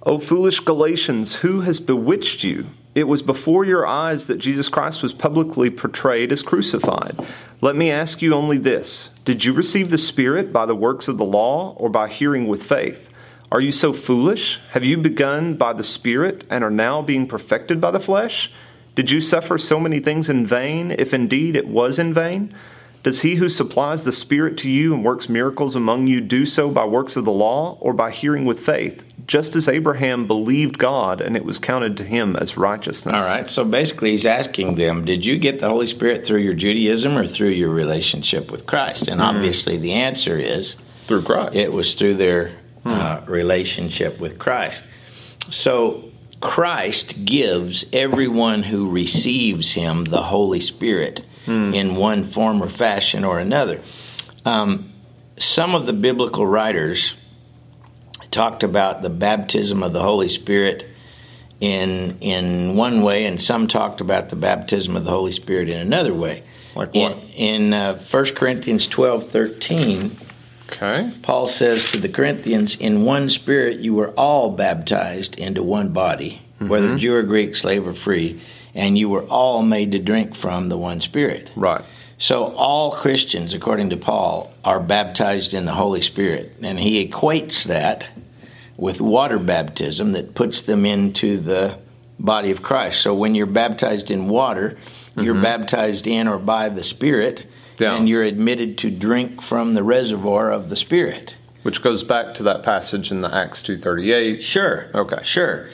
O 0.03 0.19
foolish 0.19 0.59
Galatians, 0.59 1.33
who 1.35 1.61
has 1.61 1.79
bewitched 1.79 2.43
you? 2.43 2.67
It 2.93 3.05
was 3.05 3.21
before 3.21 3.63
your 3.63 3.87
eyes 3.87 4.27
that 4.27 4.37
Jesus 4.37 4.67
Christ 4.67 5.01
was 5.01 5.13
publicly 5.13 5.69
portrayed 5.69 6.33
as 6.33 6.41
crucified. 6.41 7.17
Let 7.61 7.77
me 7.77 7.89
ask 7.89 8.21
you 8.21 8.33
only 8.33 8.57
this 8.57 9.09
Did 9.23 9.45
you 9.45 9.53
receive 9.53 9.89
the 9.89 9.97
Spirit 9.97 10.51
by 10.51 10.65
the 10.65 10.75
works 10.75 11.07
of 11.07 11.17
the 11.17 11.23
law 11.23 11.73
or 11.77 11.89
by 11.89 12.09
hearing 12.09 12.47
with 12.47 12.63
faith? 12.63 13.09
Are 13.49 13.61
you 13.61 13.71
so 13.71 13.93
foolish? 13.93 14.59
Have 14.71 14.83
you 14.83 14.97
begun 14.97 15.55
by 15.55 15.71
the 15.71 15.83
Spirit 15.83 16.43
and 16.49 16.65
are 16.65 16.69
now 16.69 17.01
being 17.01 17.27
perfected 17.27 17.79
by 17.79 17.91
the 17.91 17.99
flesh? 18.01 18.51
Did 18.95 19.11
you 19.11 19.19
suffer 19.19 19.57
so 19.57 19.79
many 19.79 19.99
things 19.99 20.29
in 20.29 20.47
vain, 20.47 20.91
if 20.91 21.13
indeed 21.13 21.55
it 21.55 21.67
was 21.67 21.99
in 21.99 22.13
vain? 22.13 22.55
Does 23.03 23.21
he 23.21 23.35
who 23.35 23.49
supplies 23.49 24.03
the 24.03 24.11
Spirit 24.11 24.57
to 24.59 24.69
you 24.69 24.93
and 24.93 25.05
works 25.05 25.29
miracles 25.29 25.75
among 25.75 26.07
you 26.07 26.21
do 26.21 26.43
so 26.43 26.71
by 26.71 26.85
works 26.85 27.15
of 27.15 27.23
the 27.23 27.31
law 27.31 27.77
or 27.79 27.93
by 27.93 28.09
hearing 28.09 28.45
with 28.45 28.59
faith? 28.59 29.03
Just 29.27 29.55
as 29.55 29.67
Abraham 29.67 30.25
believed 30.25 30.79
God 30.79 31.21
and 31.21 31.35
it 31.35 31.45
was 31.45 31.59
counted 31.59 31.97
to 31.97 32.03
him 32.03 32.35
as 32.35 32.57
righteousness. 32.57 33.13
All 33.13 33.27
right, 33.27 33.47
so 33.47 33.63
basically, 33.63 34.11
he's 34.11 34.25
asking 34.25 34.75
them, 34.75 35.05
did 35.05 35.23
you 35.23 35.37
get 35.37 35.59
the 35.59 35.69
Holy 35.69 35.85
Spirit 35.85 36.25
through 36.25 36.39
your 36.39 36.55
Judaism 36.55 37.15
or 37.17 37.27
through 37.27 37.49
your 37.49 37.69
relationship 37.69 38.49
with 38.49 38.65
Christ? 38.65 39.07
And 39.07 39.21
obviously, 39.21 39.77
the 39.77 39.93
answer 39.93 40.39
is 40.39 40.75
Through 41.07 41.23
Christ. 41.23 41.55
It 41.55 41.71
was 41.71 41.93
through 41.95 42.15
their 42.15 42.55
uh, 42.85 43.21
relationship 43.27 44.19
with 44.19 44.39
Christ. 44.39 44.81
So 45.51 46.11
Christ 46.41 47.25
gives 47.25 47.85
everyone 47.93 48.63
who 48.63 48.89
receives 48.89 49.71
Him 49.71 50.05
the 50.05 50.23
Holy 50.23 50.59
Spirit 50.59 51.23
in 51.47 51.95
one 51.95 52.23
form 52.23 52.61
or 52.63 52.69
fashion 52.69 53.23
or 53.23 53.39
another. 53.39 53.81
Um, 54.45 54.91
some 55.37 55.75
of 55.75 55.85
the 55.85 55.93
biblical 55.93 56.45
writers 56.47 57.13
talked 58.31 58.63
about 58.63 59.01
the 59.01 59.09
baptism 59.09 59.83
of 59.83 59.93
the 59.93 60.01
Holy 60.01 60.29
Spirit 60.29 60.87
in 61.61 62.17
in 62.19 62.75
one 62.75 63.01
way, 63.01 63.25
and 63.25 63.41
some 63.41 63.67
talked 63.67 64.01
about 64.01 64.29
the 64.29 64.35
baptism 64.35 64.95
of 64.95 65.03
the 65.05 65.11
Holy 65.11 65.31
Spirit 65.31 65.69
in 65.69 65.79
another 65.79 66.13
way. 66.13 66.43
Like 66.75 66.93
what? 66.93 67.13
In, 67.13 67.71
in 67.71 67.73
uh, 67.73 68.03
1 68.09 68.25
Corinthians 68.35 68.87
twelve 68.87 69.29
thirteen. 69.29 70.17
Okay. 70.67 71.11
Paul 71.21 71.47
says 71.47 71.85
to 71.91 71.99
the 71.99 72.09
Corinthians, 72.09 72.75
In 72.75 73.05
one 73.05 73.29
spirit 73.29 73.79
you 73.79 73.93
were 73.93 74.11
all 74.11 74.51
baptized 74.51 75.37
into 75.37 75.61
one 75.63 75.89
body, 75.89 76.41
whether 76.59 76.87
mm-hmm. 76.87 76.97
Jew 76.97 77.15
or 77.15 77.23
Greek, 77.23 77.55
slave 77.55 77.87
or 77.87 77.93
free, 77.93 78.41
and 78.73 78.97
you 78.97 79.09
were 79.09 79.23
all 79.23 79.61
made 79.61 79.91
to 79.93 79.99
drink 79.99 80.35
from 80.35 80.69
the 80.69 80.77
one 80.77 81.01
spirit. 81.01 81.49
Right. 81.55 81.83
So 82.17 82.45
all 82.55 82.91
Christians, 82.91 83.53
according 83.53 83.89
to 83.89 83.97
Paul, 83.97 84.53
are 84.63 84.79
baptized 84.79 85.53
in 85.53 85.65
the 85.65 85.73
Holy 85.73 86.01
Spirit. 86.01 86.55
And 86.61 86.79
he 86.79 87.05
equates 87.05 87.65
that 87.65 88.07
with 88.77 89.01
water 89.01 89.39
baptism 89.39 90.13
that 90.13 90.35
puts 90.35 90.61
them 90.61 90.85
into 90.85 91.39
the 91.39 91.77
body 92.19 92.51
of 92.51 92.63
Christ. 92.63 93.01
So 93.01 93.13
when 93.13 93.35
you're 93.35 93.45
baptized 93.45 94.11
in 94.11 94.29
water, 94.29 94.77
you're 95.17 95.33
mm-hmm. 95.33 95.43
baptized 95.43 96.07
in 96.07 96.27
or 96.27 96.37
by 96.37 96.69
the 96.69 96.83
Spirit, 96.83 97.45
Yeah. 97.77 97.95
and 97.95 98.07
you're 98.07 98.23
admitted 98.23 98.77
to 98.79 98.89
drink 98.91 99.41
from 99.41 99.73
the 99.73 99.83
reservoir 99.83 100.51
of 100.51 100.69
the 100.69 100.75
Spirit. 100.75 101.35
Which 101.63 101.81
goes 101.81 102.03
back 102.03 102.35
to 102.35 102.43
that 102.43 102.63
passage 102.63 103.11
in 103.11 103.21
the 103.21 103.33
Acts 103.33 103.61
238. 103.63 104.43
Sure. 104.43 104.87
Okay. 104.93 105.23
Sure. 105.23 105.69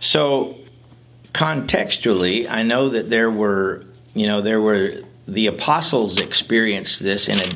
So 0.00 0.56
contextually, 1.32 2.50
I 2.50 2.62
know 2.62 2.88
that 2.90 3.10
there 3.10 3.30
were, 3.30 3.84
you 4.14 4.26
know, 4.26 4.40
there 4.42 4.60
were 4.60 5.02
the 5.28 5.46
apostles 5.46 6.18
experienced 6.18 7.00
this 7.02 7.28
in 7.28 7.38
a 7.38 7.50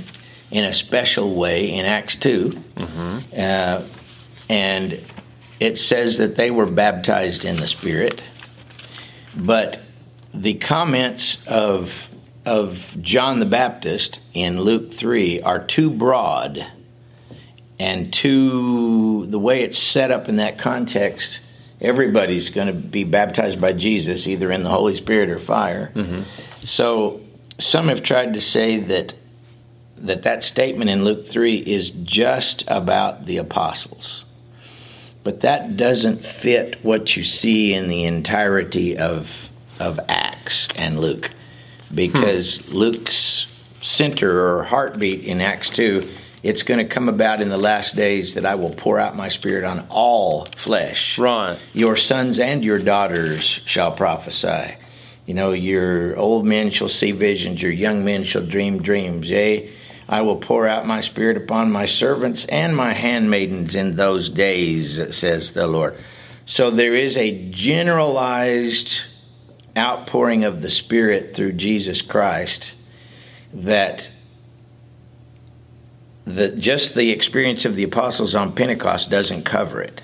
in 0.51 0.65
a 0.65 0.73
special 0.73 1.35
way 1.37 1.71
in 1.73 1.85
Acts 1.87 2.17
2 2.17 2.61
uh, 3.37 3.83
and 4.49 5.01
it 5.61 5.79
says 5.79 6.19
that 6.19 6.37
they 6.37 6.51
were 6.51 6.67
baptized 6.67 7.45
in 7.45 7.57
the 7.57 7.69
Spirit. 7.69 8.21
But 9.37 9.81
the 10.35 10.55
comments 10.55 11.47
of 11.47 12.09
of 12.51 12.85
John 13.01 13.39
the 13.39 13.47
Baptist 13.47 14.19
in 14.35 14.61
Luke 14.61 14.93
three 14.93 15.41
are 15.41 15.65
too 15.65 15.89
broad 15.89 16.67
and 17.79 18.13
to 18.13 19.25
the 19.27 19.39
way 19.39 19.63
it's 19.63 19.79
set 19.79 20.11
up 20.11 20.29
in 20.29 20.37
that 20.37 20.59
context, 20.59 21.41
everybody's 21.81 22.51
going 22.51 22.67
to 22.67 22.75
be 22.75 23.05
baptized 23.05 23.59
by 23.59 23.73
Jesus, 23.73 24.27
either 24.27 24.53
in 24.53 24.65
the 24.65 24.69
Holy 24.69 24.97
Spirit 24.97 25.31
or 25.31 25.39
fire. 25.39 25.91
Mm-hmm. 25.95 26.23
So 26.65 27.23
some 27.59 27.89
have 27.89 28.03
tried 28.03 28.35
to 28.35 28.41
say 28.41 28.81
that 28.81 29.15
that 29.97 30.25
that 30.25 30.43
statement 30.43 30.91
in 30.91 31.05
Luke 31.05 31.29
three 31.29 31.57
is 31.57 31.91
just 31.91 32.65
about 32.67 33.27
the 33.27 33.37
apostles, 33.37 34.25
but 35.23 35.43
that 35.43 35.77
doesn't 35.77 36.25
fit 36.25 36.85
what 36.85 37.17
you 37.17 37.23
see 37.23 37.73
in 37.73 37.89
the 37.89 38.05
entirety 38.05 38.97
of 38.99 39.31
of 39.79 40.01
Acts 40.09 40.69
and 40.75 41.01
Luke, 41.01 41.31
because 41.95 42.59
hmm. 42.59 42.75
Luke's 42.75 43.47
center 43.83 44.59
or 44.59 44.63
heartbeat 44.63 45.25
in 45.25 45.41
Acts 45.41 45.71
2, 45.71 46.09
it's 46.43 46.63
going 46.63 46.79
to 46.79 46.85
come 46.85 47.09
about 47.09 47.41
in 47.41 47.51
the 47.51 47.59
last 47.59 47.97
days 47.97 48.35
that 48.35 48.47
I 48.47 48.55
will 48.55 48.71
pour 48.71 48.99
out 48.99 49.17
my 49.17 49.29
spirit 49.29 49.65
on 49.65 49.87
all 49.91 50.47
flesh. 50.57 51.19
Right. 51.19 51.59
Your 51.75 51.97
sons 51.97 52.39
and 52.39 52.65
your 52.65 52.79
daughters 52.79 53.45
shall 53.45 53.93
prophesy. 53.93 54.77
You 55.27 55.35
know, 55.35 55.53
your 55.53 56.17
old 56.17 56.47
men 56.47 56.71
shall 56.71 56.89
see 56.89 57.13
visions, 57.13 57.63
your 57.63 57.73
young 57.73 58.05
men 58.05 58.25
shall 58.25 58.45
dream 58.45 58.83
dreams. 58.83 59.29
Yea, 59.29 59.71
I 60.09 60.23
will 60.23 60.37
pour 60.37 60.67
out 60.67 60.87
my 60.87 61.01
spirit 61.01 61.37
upon 61.37 61.71
my 61.71 61.85
servants 61.85 62.45
and 62.47 62.75
my 62.75 62.93
handmaidens 62.95 63.75
in 63.75 63.97
those 63.97 64.29
days, 64.29 65.01
says 65.15 65.53
the 65.53 65.67
Lord. 65.67 65.97
So 66.47 66.71
there 66.71 66.95
is 66.95 67.17
a 67.17 67.49
generalized 67.51 69.03
outpouring 69.77 70.45
of 70.45 70.63
the 70.63 70.71
Spirit 70.71 71.35
through 71.35 71.53
Jesus 71.53 72.03
Christ 72.03 72.75
that 73.53 74.11
that 76.27 76.59
just 76.59 76.95
the 76.95 77.11
experience 77.11 77.65
of 77.65 77.75
the 77.75 77.83
apostles 77.83 78.35
on 78.35 78.53
Pentecost 78.55 79.11
doesn't 79.11 79.43
cover 79.45 79.83
it. 79.83 80.03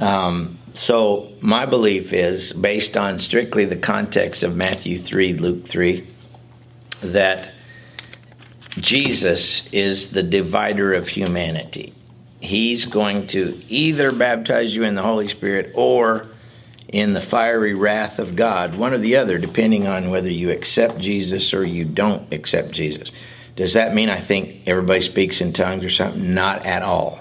Um, 0.00 0.58
so 0.74 1.32
my 1.40 1.66
belief 1.66 2.12
is 2.12 2.52
based 2.52 2.96
on 2.96 3.20
strictly 3.20 3.64
the 3.64 3.76
context 3.76 4.42
of 4.42 4.56
Matthew 4.56 4.98
three, 4.98 5.34
Luke 5.34 5.68
three, 5.68 6.08
that 7.00 7.50
Jesus 8.78 9.72
is 9.72 10.10
the 10.10 10.22
divider 10.22 10.92
of 10.92 11.06
humanity. 11.06 11.94
He's 12.40 12.84
going 12.86 13.28
to 13.28 13.62
either 13.68 14.10
baptize 14.10 14.74
you 14.74 14.82
in 14.82 14.96
the 14.96 15.02
Holy 15.02 15.28
Spirit 15.28 15.70
or 15.74 16.26
in 16.94 17.12
the 17.12 17.20
fiery 17.20 17.74
wrath 17.74 18.20
of 18.20 18.36
God, 18.36 18.76
one 18.76 18.94
or 18.94 18.98
the 18.98 19.16
other, 19.16 19.36
depending 19.36 19.88
on 19.88 20.10
whether 20.10 20.30
you 20.30 20.50
accept 20.50 20.96
Jesus 21.00 21.52
or 21.52 21.64
you 21.64 21.84
don't 21.84 22.32
accept 22.32 22.70
Jesus. 22.70 23.10
Does 23.56 23.72
that 23.72 23.96
mean 23.96 24.08
I 24.08 24.20
think 24.20 24.62
everybody 24.66 25.00
speaks 25.00 25.40
in 25.40 25.52
tongues 25.52 25.82
or 25.84 25.90
something? 25.90 26.34
Not 26.34 26.64
at 26.64 26.82
all. 26.82 27.18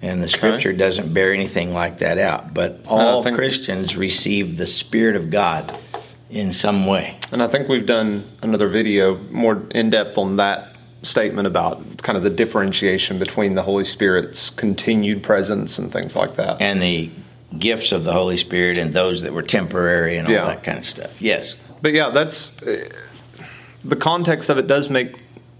And 0.00 0.22
the 0.22 0.28
scripture 0.28 0.72
doesn't 0.72 1.12
bear 1.12 1.34
anything 1.34 1.74
like 1.74 1.98
that 1.98 2.16
out. 2.16 2.54
But 2.54 2.80
all 2.86 3.22
Christians 3.22 3.94
receive 3.94 4.56
the 4.56 4.66
Spirit 4.66 5.16
of 5.16 5.28
God 5.28 5.78
in 6.30 6.54
some 6.54 6.86
way. 6.86 7.18
And 7.30 7.42
I 7.42 7.48
think 7.48 7.68
we've 7.68 7.84
done 7.84 8.26
another 8.40 8.70
video 8.70 9.18
more 9.30 9.66
in 9.72 9.90
depth 9.90 10.16
on 10.16 10.36
that 10.36 10.76
statement 11.02 11.46
about 11.46 11.98
kind 11.98 12.16
of 12.16 12.24
the 12.24 12.30
differentiation 12.30 13.18
between 13.18 13.54
the 13.54 13.62
Holy 13.62 13.84
Spirit's 13.84 14.48
continued 14.48 15.22
presence 15.22 15.78
and 15.78 15.92
things 15.92 16.16
like 16.16 16.36
that. 16.36 16.62
And 16.62 16.80
the 16.80 17.10
gifts 17.56 17.92
of 17.92 18.04
the 18.04 18.12
Holy 18.12 18.36
Spirit 18.36 18.76
and 18.78 18.92
those 18.92 19.22
that 19.22 19.32
were 19.32 19.42
temporary 19.42 20.16
and 20.18 20.26
all 20.26 20.32
Yeah. 20.32 20.46
that 20.46 20.62
kind 20.64 20.78
of 20.78 20.84
stuff. 20.84 21.10
Yes. 21.20 21.54
But 21.80 21.92
yeah, 21.92 22.10
that's 22.10 22.60
uh, 22.62 22.88
the 23.84 23.96
context 23.96 24.48
of 24.48 24.58
it 24.58 24.66
does 24.66 24.90
make 24.90 25.18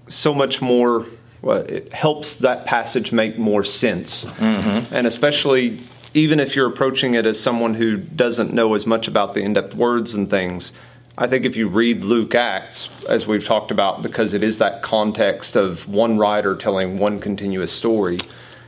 so 0.09 0.35
much 0.35 0.61
more. 0.61 1.07
Well, 1.40 1.59
it 1.59 1.92
helps 1.92 2.37
that 2.37 2.66
passage 2.66 3.12
make 3.12 3.38
more 3.38 3.62
sense, 3.62 4.25
mm-hmm. 4.25 4.92
and 4.92 5.07
especially 5.07 5.80
even 6.14 6.40
if 6.40 6.57
you're 6.57 6.68
approaching 6.68 7.14
it 7.14 7.26
as 7.26 7.38
someone 7.38 7.75
who 7.75 7.97
doesn't 7.97 8.52
know 8.52 8.75
as 8.75 8.87
much 8.87 9.07
about 9.07 9.35
the 9.35 9.40
in-depth 9.40 9.75
words 9.75 10.14
and 10.14 10.28
things. 10.28 10.73
I 11.16 11.26
think 11.26 11.45
if 11.45 11.57
you 11.57 11.68
read 11.68 12.04
Luke 12.04 12.35
Acts, 12.35 12.88
as 13.09 13.26
we've 13.26 13.45
talked 13.45 13.71
about, 13.71 14.02
because 14.02 14.33
it 14.33 14.42
is 14.42 14.59
that 14.59 14.83
context 14.83 15.57
of 15.57 15.87
one 15.88 16.16
writer 16.16 16.57
telling 16.57 16.99
one 16.99 17.21
continuous 17.21 17.73
story. 17.73 18.18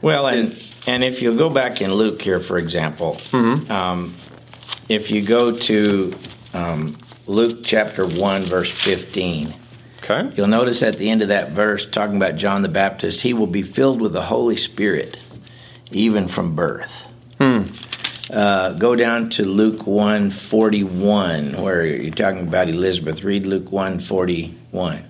Well, 0.02 0.26
and 0.26 0.60
and 0.86 1.04
if 1.04 1.20
you 1.22 1.36
go 1.36 1.48
back 1.50 1.80
in 1.80 1.92
Luke 1.94 2.20
here, 2.22 2.40
for 2.40 2.58
example, 2.58 3.14
Mm-hmm. 3.32 3.70
um, 3.70 4.14
if 4.88 5.10
you 5.10 5.22
go 5.22 5.56
to 5.56 6.14
um, 6.54 6.96
Luke 7.26 7.60
chapter 7.64 8.06
one, 8.06 8.42
verse 8.44 8.70
fifteen, 8.70 9.54
Okay. 10.02 10.34
you'll 10.36 10.48
notice 10.48 10.82
at 10.82 10.96
the 10.98 11.08
end 11.10 11.22
of 11.22 11.28
that 11.28 11.50
verse, 11.52 11.86
talking 11.90 12.16
about 12.16 12.36
John 12.36 12.62
the 12.62 12.68
Baptist, 12.68 13.20
he 13.20 13.34
will 13.34 13.46
be 13.46 13.62
filled 13.62 14.00
with 14.00 14.12
the 14.12 14.22
Holy 14.22 14.56
Spirit, 14.56 15.18
even 15.92 16.26
from 16.26 16.56
birth. 16.56 16.92
Hmm. 17.40 17.64
Uh, 18.32 18.72
go 18.74 18.94
down 18.94 19.28
to 19.30 19.44
Luke 19.44 19.86
one 19.86 20.30
forty 20.30 20.84
one, 20.84 21.60
where 21.62 21.84
you're 21.84 22.14
talking 22.14 22.46
about 22.46 22.68
Elizabeth. 22.68 23.22
Read 23.24 23.44
Luke 23.46 23.70
one 23.72 23.98
forty 24.00 24.56
one. 24.70 25.04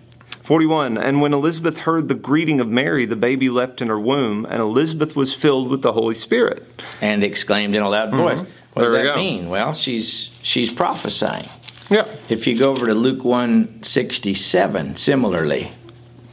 41. 0.50 0.99
And 0.99 1.21
when 1.21 1.33
Elizabeth 1.33 1.76
heard 1.76 2.09
the 2.09 2.14
greeting 2.16 2.61
of 2.61 2.66
Mary, 2.66 3.07
the 3.07 3.14
baby 3.14 3.49
leapt 3.49 3.80
in 3.80 3.87
her 3.87 4.00
womb, 4.00 4.45
and 4.47 4.61
Elizabeth 4.61 5.14
was 5.14 5.33
filled 5.33 5.71
with 5.71 5.80
the 5.83 5.92
Holy 5.92 6.16
Spirit. 6.19 6.66
and 7.00 7.23
exclaimed 7.23 7.76
in 7.76 7.83
a 7.83 7.88
loud 7.88 8.11
voice. 8.11 8.38
What 8.73 8.83
does 8.83 8.90
Mm-hmm. 8.90 8.92
There 8.92 9.02
we 9.02 9.09
that 9.09 9.16
mean? 9.16 9.49
Well, 9.49 9.73
she's 9.73 10.28
she's 10.42 10.73
prophesying. 10.73 11.49
Yeah. 11.88 12.04
If 12.28 12.49
you 12.49 12.59
go 12.59 12.73
over 12.73 12.87
to 12.87 12.95
Luke 12.95 13.23
167, 13.23 14.97
similarly, 14.97 15.71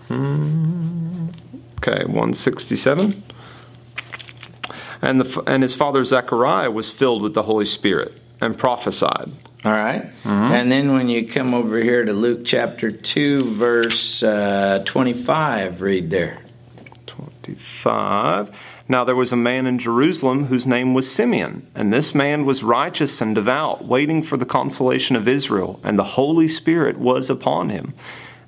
Okay, 0.09 2.03
167. 2.05 3.24
And, 5.03 5.21
the, 5.21 5.43
and 5.45 5.62
his 5.62 5.75
father 5.75 6.03
Zechariah 6.03 6.71
was 6.71 6.89
filled 6.89 7.21
with 7.21 7.36
the 7.36 7.43
Holy 7.43 7.67
Spirit 7.67 8.19
and 8.41 8.57
prophesied. 8.57 9.31
All 9.66 9.72
right? 9.72 10.04
Mm-hmm. 10.24 10.30
And 10.30 10.72
then 10.72 10.94
when 10.94 11.10
you 11.10 11.28
come 11.28 11.54
over 11.54 11.80
here 11.80 12.06
to 12.06 12.14
Luke 12.14 12.42
chapter 12.46 12.92
2, 12.92 13.56
verse 13.56 14.22
uh, 14.22 14.84
25, 14.86 15.82
read 15.82 16.10
there. 16.10 16.40
25. 17.08 18.52
Now 18.90 19.04
there 19.04 19.16
was 19.16 19.32
a 19.32 19.38
man 19.38 19.66
in 19.66 19.80
Jerusalem 19.80 20.46
whose 20.46 20.66
name 20.66 20.94
was 20.94 21.12
Simeon, 21.12 21.68
and 21.76 21.92
this 21.92 22.16
man 22.16 22.46
was 22.46 22.64
righteous 22.64 23.20
and 23.20 23.36
devout, 23.36 23.86
waiting 23.86 24.24
for 24.24 24.38
the 24.38 24.46
consolation 24.46 25.16
of 25.16 25.28
Israel, 25.28 25.80
and 25.84 25.98
the 25.98 26.04
Holy 26.04 26.48
Spirit 26.48 26.98
was 26.98 27.30
upon 27.30 27.70
him. 27.70 27.94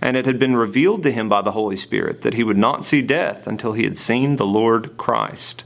And 0.01 0.15
it 0.15 0.25
had 0.25 0.39
been 0.39 0.55
revealed 0.55 1.03
to 1.03 1.11
him 1.11 1.27
by 1.27 1.41
the 1.41 1.51
Holy 1.51 1.75
Spirit 1.75 2.21
that 2.21 2.35
he 2.35 2.43
would 2.43 2.57
not 2.57 2.85
see 2.85 3.01
death 3.01 3.47
until 3.47 3.73
he 3.73 3.83
had 3.83 3.97
seen 3.97 4.37
the 4.37 4.45
Lord 4.45 4.95
Christ. 4.95 5.65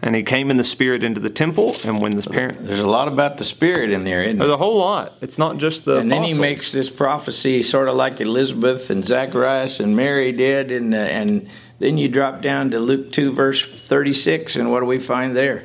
And 0.00 0.14
he 0.14 0.22
came 0.22 0.50
in 0.52 0.56
the 0.58 0.64
Spirit 0.64 1.02
into 1.02 1.20
the 1.20 1.28
temple, 1.30 1.76
and 1.82 2.00
when 2.00 2.14
the 2.16 2.22
parent, 2.22 2.64
There's 2.64 2.78
a 2.78 2.86
lot 2.86 3.08
about 3.08 3.36
the 3.36 3.44
Spirit 3.44 3.90
in 3.90 4.04
there, 4.04 4.22
isn't 4.22 4.38
there's 4.38 4.48
there? 4.48 4.54
a 4.54 4.58
whole 4.58 4.78
lot. 4.78 5.14
It's 5.20 5.38
not 5.38 5.58
just 5.58 5.84
the 5.84 5.96
And 5.96 6.10
then 6.12 6.22
he 6.22 6.34
makes 6.34 6.70
this 6.70 6.88
prophecy 6.88 7.62
sort 7.62 7.88
of 7.88 7.96
like 7.96 8.20
Elizabeth 8.20 8.90
and 8.90 9.04
Zacharias 9.04 9.80
and 9.80 9.96
Mary 9.96 10.30
did, 10.30 10.70
and, 10.70 10.94
uh, 10.94 10.98
and 10.98 11.48
then 11.80 11.98
you 11.98 12.08
drop 12.08 12.42
down 12.42 12.70
to 12.70 12.78
Luke 12.78 13.10
2, 13.10 13.32
verse 13.32 13.66
36, 13.88 14.54
and 14.54 14.70
what 14.70 14.80
do 14.80 14.86
we 14.86 15.00
find 15.00 15.36
there? 15.36 15.64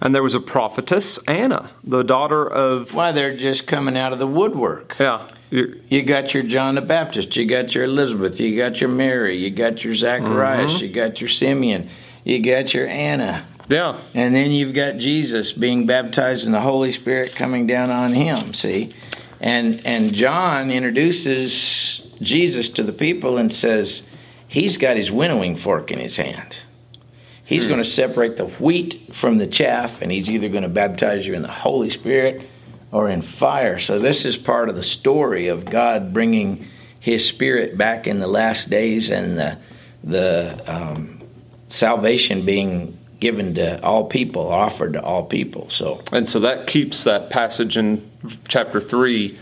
And 0.00 0.14
there 0.14 0.22
was 0.22 0.34
a 0.34 0.40
prophetess, 0.40 1.18
Anna, 1.28 1.70
the 1.84 2.02
daughter 2.02 2.44
of 2.50 2.92
Why, 2.94 3.12
they're 3.12 3.36
just 3.36 3.66
coming 3.66 3.96
out 3.96 4.14
of 4.14 4.18
the 4.20 4.26
woodwork. 4.26 4.96
yeah, 4.98 5.28
you- 5.50 5.76
You 5.90 6.02
got 6.02 6.32
your 6.32 6.42
John 6.44 6.76
the 6.76 6.80
Baptist, 6.80 7.36
you 7.36 7.44
got 7.46 7.74
your 7.74 7.84
Elizabeth, 7.84 8.40
you 8.40 8.56
got 8.56 8.80
your 8.80 8.88
Mary, 8.90 9.36
you 9.36 9.50
got 9.50 9.84
your 9.84 9.94
Zacharias, 9.94 10.80
you 10.80 10.88
got 10.88 11.20
your 11.20 11.28
Simeon, 11.28 11.88
you 12.24 12.40
got 12.42 12.72
your 12.72 12.86
Anna, 12.86 13.46
yeah, 13.68 14.00
and 14.14 14.34
then 14.34 14.50
you've 14.50 14.74
got 14.74 14.98
Jesus 14.98 15.52
being 15.52 15.86
baptized 15.86 16.46
in 16.46 16.52
the 16.52 16.60
Holy 16.60 16.92
Spirit 16.92 17.34
coming 17.34 17.66
down 17.66 17.90
on 17.90 18.12
him. 18.14 18.54
See, 18.54 18.94
and 19.40 19.84
and 19.86 20.14
John 20.14 20.70
introduces 20.70 22.02
Jesus 22.20 22.68
to 22.70 22.82
the 22.82 22.92
people 22.92 23.38
and 23.38 23.52
says 23.52 24.02
he's 24.46 24.76
got 24.76 24.96
his 24.96 25.10
winnowing 25.10 25.56
fork 25.56 25.90
in 25.90 25.98
his 25.98 26.16
hand. 26.16 26.56
He's 27.44 27.66
going 27.66 27.82
to 27.82 27.84
separate 27.84 28.38
the 28.38 28.46
wheat 28.46 29.14
from 29.14 29.36
the 29.36 29.46
chaff, 29.46 30.00
and 30.00 30.10
he's 30.10 30.30
either 30.30 30.48
going 30.48 30.62
to 30.62 30.70
baptize 30.70 31.26
you 31.26 31.34
in 31.34 31.42
the 31.42 31.48
Holy 31.48 31.90
Spirit 31.90 32.48
or 32.92 33.10
in 33.10 33.20
fire. 33.20 33.78
So, 33.78 33.98
this 33.98 34.24
is 34.24 34.38
part 34.38 34.70
of 34.70 34.74
the 34.74 34.82
story 34.82 35.48
of 35.48 35.66
God 35.66 36.14
bringing 36.14 36.68
his 36.98 37.26
spirit 37.26 37.76
back 37.76 38.06
in 38.06 38.20
the 38.20 38.26
last 38.26 38.70
days 38.70 39.10
and 39.10 39.36
the, 39.36 39.58
the 40.04 40.62
um, 40.72 41.11
salvation 41.72 42.44
being 42.44 42.96
given 43.20 43.54
to 43.54 43.82
all 43.84 44.04
people, 44.06 44.48
offered 44.48 44.92
to 44.94 45.02
all 45.02 45.24
people. 45.24 45.68
So, 45.70 46.02
And 46.12 46.28
so 46.28 46.40
that 46.40 46.66
keeps 46.66 47.04
that 47.04 47.30
passage 47.30 47.76
in 47.76 48.08
chapter 48.48 48.80
3 48.80 49.38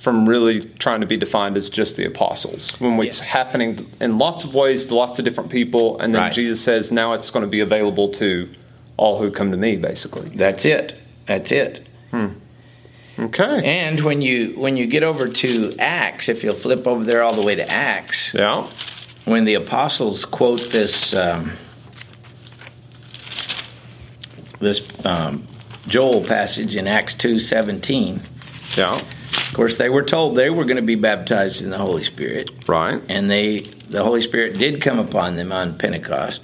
from 0.00 0.28
really 0.28 0.66
trying 0.78 1.00
to 1.00 1.06
be 1.06 1.16
defined 1.16 1.56
as 1.56 1.70
just 1.70 1.96
the 1.96 2.04
apostles. 2.04 2.70
When 2.78 3.00
it's 3.00 3.20
happening 3.20 3.90
in 4.00 4.18
lots 4.18 4.44
of 4.44 4.54
ways 4.54 4.84
to 4.86 4.94
lots 4.94 5.18
of 5.18 5.24
different 5.24 5.48
people, 5.50 5.98
and 6.00 6.14
then 6.14 6.20
Right. 6.22 6.32
Jesus 6.34 6.60
says, 6.60 6.92
now 6.92 7.14
it's 7.14 7.30
going 7.30 7.44
to 7.44 7.50
be 7.50 7.60
available 7.60 8.10
to 8.14 8.48
all 8.98 9.18
who 9.18 9.30
come 9.30 9.50
to 9.50 9.56
me, 9.56 9.76
basically. 9.76 10.28
that's 10.34 10.64
it. 10.66 10.94
That's 11.26 11.50
it. 11.50 11.86
Okay. 13.18 13.62
And 13.64 14.00
when 14.00 14.20
you 14.22 14.54
when 14.56 14.76
you 14.76 14.86
get 14.86 15.02
over 15.04 15.28
to 15.28 15.74
Acts, 15.78 16.28
if 16.28 16.42
you'll 16.42 16.54
flip 16.54 16.86
over 16.86 17.04
there 17.04 17.22
all 17.22 17.32
the 17.34 17.42
way 17.42 17.54
to 17.54 17.68
Acts, 17.70 18.34
Yeah. 18.34 18.66
when 19.24 19.44
the 19.44 19.54
apostles 19.54 20.24
quote 20.24 20.70
this 20.72 21.14
um, 21.14 21.52
this 24.64 24.82
um, 25.04 25.46
Joel 25.86 26.24
passage 26.24 26.74
in 26.74 26.88
Acts 26.88 27.14
two 27.14 27.38
seventeen, 27.38 28.20
Yeah. 28.76 28.96
of 28.96 29.50
course 29.54 29.76
they 29.76 29.88
were 29.90 30.02
told 30.02 30.36
they 30.36 30.50
were 30.50 30.64
going 30.64 30.76
to 30.76 30.82
be 30.82 30.94
baptized 30.96 31.62
in 31.62 31.70
the 31.70 31.78
Holy 31.78 32.02
Spirit, 32.02 32.50
Right. 32.66 33.00
and 33.08 33.30
they 33.30 33.58
the 33.90 34.02
Holy 34.02 34.22
Spirit 34.22 34.58
did 34.58 34.80
come 34.80 34.98
upon 34.98 35.36
them 35.36 35.52
on 35.52 35.78
Pentecost. 35.78 36.40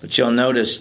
But 0.00 0.16
you'll 0.16 0.30
notice 0.32 0.80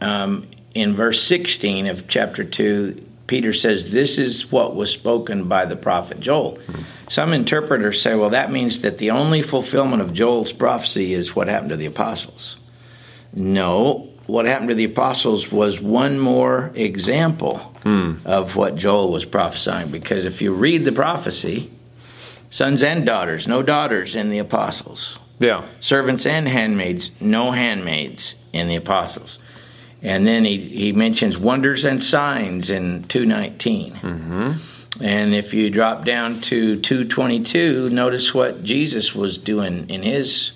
um, 0.00 0.46
in 0.74 0.94
verse 0.94 1.22
sixteen 1.22 1.86
of 1.88 2.06
chapter 2.08 2.44
two, 2.44 3.02
Peter 3.26 3.52
says, 3.52 3.90
"This 3.90 4.18
is 4.18 4.52
what 4.52 4.76
was 4.76 4.90
spoken 4.90 5.48
by 5.48 5.64
the 5.66 5.76
prophet 5.76 6.20
Joel." 6.20 6.58
Some 7.08 7.32
interpreters 7.32 8.00
say, 8.00 8.14
"Well, 8.14 8.30
that 8.30 8.52
means 8.52 8.80
that 8.82 8.98
the 8.98 9.10
only 9.10 9.42
fulfillment 9.42 10.00
of 10.02 10.12
Joel's 10.14 10.52
prophecy 10.52 11.12
is 11.12 11.34
what 11.34 11.48
happened 11.48 11.70
to 11.70 11.76
the 11.76 11.86
apostles." 11.86 12.56
No, 13.34 14.08
what 14.26 14.46
happened 14.46 14.70
to 14.70 14.74
the 14.74 14.84
apostles 14.84 15.50
was 15.52 15.80
one 15.80 16.18
more 16.18 16.72
example 16.74 17.74
of 18.24 18.56
what 18.56 18.76
Joel 18.76 19.12
was 19.12 19.24
prophesying. 19.24 19.90
Because 19.90 20.24
if 20.24 20.42
you 20.42 20.52
read 20.52 20.84
the 20.84 20.92
prophecy, 20.92 21.70
sons 22.50 22.82
and 22.82 23.06
daughters, 23.06 23.46
no 23.46 23.62
daughters 23.62 24.14
in 24.14 24.30
the 24.30 24.38
apostles. 24.38 25.18
Yeah. 25.38 25.66
Servants 25.80 26.26
and 26.26 26.48
handmaids, 26.48 27.10
no 27.20 27.52
handmaids 27.52 28.34
in 28.52 28.68
the 28.68 28.76
apostles. 28.76 29.38
And 30.02 30.26
then 30.26 30.44
he, 30.44 30.58
he 30.58 30.92
mentions 30.92 31.38
wonders 31.38 31.84
and 31.84 32.02
signs 32.02 32.70
in 32.70 33.04
219. 33.04 33.94
Mm-hmm. 33.94 34.52
And 35.02 35.34
if 35.34 35.52
you 35.52 35.68
drop 35.70 36.04
down 36.04 36.40
to 36.42 36.80
222, 36.80 37.90
notice 37.90 38.32
what 38.32 38.62
Jesus 38.62 39.14
was 39.14 39.36
doing 39.36 39.90
in 39.90 40.02
his 40.02 40.52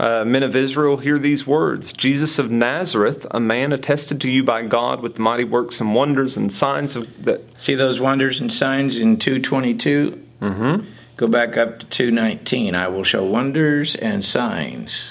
Uh, 0.00 0.24
men 0.24 0.42
of 0.42 0.56
Israel, 0.56 0.96
hear 0.96 1.18
these 1.18 1.46
words 1.46 1.92
Jesus 1.92 2.38
of 2.38 2.50
Nazareth, 2.50 3.26
a 3.32 3.38
man 3.38 3.70
attested 3.70 4.18
to 4.22 4.30
you 4.30 4.42
by 4.42 4.62
God 4.62 5.02
with 5.02 5.18
mighty 5.18 5.44
works 5.44 5.78
and 5.78 5.94
wonders 5.94 6.38
and 6.38 6.50
signs 6.50 6.96
of 6.96 7.06
that. 7.26 7.42
See 7.58 7.74
those 7.74 8.00
wonders 8.00 8.40
and 8.40 8.50
signs 8.50 8.96
in 8.96 9.18
222? 9.18 10.26
Mm-hmm. 10.40 10.90
Go 11.18 11.26
back 11.26 11.58
up 11.58 11.80
to 11.80 11.84
219. 11.84 12.74
I 12.74 12.88
will 12.88 13.04
show 13.04 13.22
wonders 13.26 13.94
and 13.94 14.24
signs. 14.24 15.10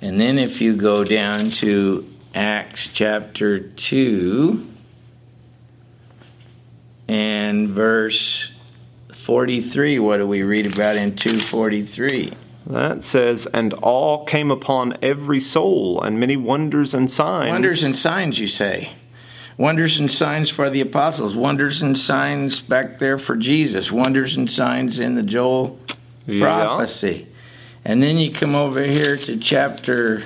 And 0.00 0.20
then 0.20 0.38
if 0.38 0.60
you 0.60 0.76
go 0.76 1.02
down 1.02 1.50
to 1.50 2.08
Acts 2.36 2.90
chapter 2.94 3.58
2 3.58 4.64
and 7.08 7.70
verse 7.70 8.48
43, 9.24 9.98
what 9.98 10.18
do 10.18 10.26
we 10.28 10.44
read 10.44 10.72
about 10.72 10.94
in 10.94 11.16
243? 11.16 12.36
That 12.66 13.02
says, 13.02 13.46
and 13.46 13.72
all 13.74 14.24
came 14.26 14.50
upon 14.50 14.98
every 15.00 15.40
soul, 15.40 16.02
and 16.02 16.20
many 16.20 16.36
wonders 16.36 16.92
and 16.92 17.10
signs. 17.10 17.50
Wonders 17.50 17.82
and 17.82 17.96
signs, 17.96 18.38
you 18.38 18.48
say. 18.48 18.90
Wonders 19.56 19.98
and 19.98 20.10
signs 20.10 20.50
for 20.50 20.68
the 20.70 20.80
apostles. 20.80 21.34
Wonders 21.34 21.82
and 21.82 21.98
signs 21.98 22.60
back 22.60 22.98
there 22.98 23.18
for 23.18 23.36
Jesus. 23.36 23.90
Wonders 23.90 24.36
and 24.36 24.50
signs 24.50 24.98
in 24.98 25.14
the 25.14 25.22
Joel 25.22 25.78
Yeah. 26.26 26.40
prophecy. 26.40 27.26
And 27.84 28.02
then 28.02 28.18
you 28.18 28.30
come 28.32 28.54
over 28.54 28.82
here 28.82 29.16
to 29.16 29.36
chapter 29.38 30.22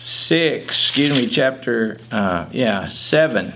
six, 0.00 0.64
excuse 0.86 1.10
me, 1.20 1.26
chapter, 1.28 1.98
uh, 2.10 2.46
yeah, 2.50 2.88
seven. 2.88 3.52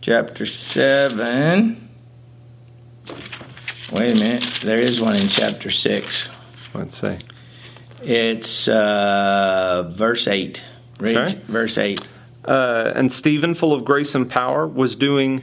Chapter 0.00 0.46
seven. 0.46 1.88
Wait 3.92 4.16
a 4.16 4.20
minute, 4.20 4.60
there 4.62 4.78
is 4.80 5.00
one 5.00 5.16
in 5.16 5.28
chapter 5.28 5.70
six. 5.70 6.24
Let's 6.74 7.00
see. 7.00 7.18
It's 8.02 8.66
uh, 8.66 9.92
verse 9.96 10.26
8. 10.26 10.60
Read 10.98 11.16
Okay. 11.16 11.40
verse 11.46 11.76
8. 11.78 12.00
Uh, 12.44 12.92
and 12.96 13.12
Stephen, 13.12 13.54
full 13.54 13.72
of 13.72 13.84
grace 13.84 14.14
and 14.14 14.28
power, 14.28 14.66
was 14.66 14.96
doing 14.96 15.42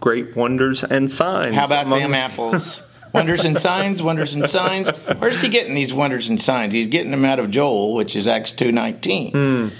great 0.00 0.36
wonders 0.36 0.84
and 0.84 1.10
signs. 1.10 1.54
How 1.54 1.64
about 1.64 1.86
among- 1.86 2.02
them 2.02 2.14
apples? 2.14 2.82
wonders 3.14 3.44
and 3.46 3.58
signs, 3.58 4.02
wonders 4.02 4.34
and 4.34 4.46
signs. 4.48 4.88
Where's 5.18 5.40
he 5.40 5.48
getting 5.48 5.74
these 5.74 5.92
wonders 5.94 6.28
and 6.28 6.40
signs? 6.40 6.74
He's 6.74 6.86
getting 6.86 7.10
them 7.10 7.24
out 7.24 7.38
of 7.38 7.50
Joel, 7.50 7.94
which 7.94 8.14
is 8.14 8.28
Acts 8.28 8.52
2.19. 8.52 9.72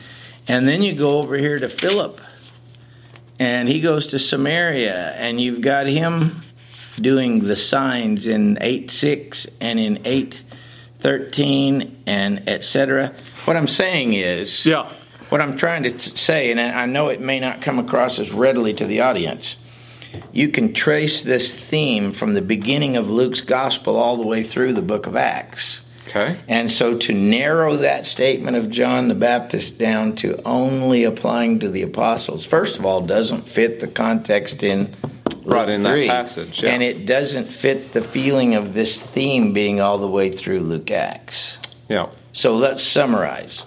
And 0.49 0.67
then 0.67 0.83
you 0.83 0.95
go 0.95 1.19
over 1.19 1.37
here 1.37 1.59
to 1.59 1.69
Philip, 1.69 2.23
and 3.39 3.69
he 3.69 3.83
goes 3.83 4.07
to 4.09 4.19
Samaria, 4.19 5.13
and 5.15 5.39
you've 5.41 5.61
got 5.61 5.87
him 5.87 6.41
doing 7.03 7.41
the 7.41 7.57
signs 7.57 8.27
in 8.27 8.59
8 8.61 8.91
6 8.91 9.47
and 9.61 9.79
in 9.79 9.97
8.13 9.99 11.95
and 12.07 12.49
etc. 12.49 13.15
What 13.45 13.57
I'm 13.57 13.69
saying 13.69 14.15
is... 14.15 14.65
Yeah. 14.67 14.93
What 15.29 15.43
I'm 15.43 15.59
trying 15.59 15.83
to 15.83 15.91
t- 15.91 16.17
say, 16.17 16.51
and 16.51 16.59
I 16.59 16.87
know 16.87 17.09
it 17.09 17.21
may 17.21 17.39
not 17.39 17.61
come 17.61 17.79
across 17.79 18.19
as 18.19 18.33
readily 18.33 18.73
to 18.75 18.87
the 18.87 19.03
audience, 19.03 19.57
you 20.33 20.49
can 20.49 20.73
trace 20.73 21.23
this 21.23 21.55
theme 21.55 22.13
from 22.13 22.33
the 22.33 22.41
beginning 22.41 22.97
of 22.97 23.11
Luke's 23.11 23.43
gospel 23.43 23.97
all 23.97 24.17
the 24.17 24.27
way 24.27 24.43
through 24.43 24.73
the 24.73 24.83
book 24.83 25.07
of 25.07 25.17
Acts. 25.17 25.81
Okay. 26.09 26.41
And 26.49 26.73
so 26.73 26.97
to 26.97 27.13
narrow 27.13 27.77
that 27.77 28.07
statement 28.07 28.57
of 28.57 28.71
John 28.71 29.09
the 29.09 29.15
Baptist 29.15 29.77
down 29.77 30.17
to 30.17 30.41
only 30.45 31.05
applying 31.05 31.59
to 31.61 31.69
the 31.69 31.83
apostles, 31.83 32.47
first 32.47 32.79
of 32.79 32.87
all, 32.87 33.03
doesn't 33.03 33.47
fit 33.47 33.81
the 33.81 33.89
context 33.89 34.63
in 34.63 34.95
Right, 35.49 35.69
in 35.69 35.83
that 35.83 36.07
passage, 36.07 36.63
yeah. 36.63 36.71
And 36.71 36.83
it 36.83 37.07
doesn't 37.07 37.47
fit 37.47 37.93
the 37.93 38.03
feeling 38.03 38.55
of 38.55 38.75
this 38.75 39.01
theme 39.01 39.53
being 39.53 39.81
all 39.81 39.99
the 39.99 40.09
way 40.09 40.31
through 40.31 40.61
Luke 40.61 40.91
Acts. 40.91 41.57
Yeah. 41.89 42.11
So 42.33 42.55
let's 42.55 42.83
summarize. 42.83 43.65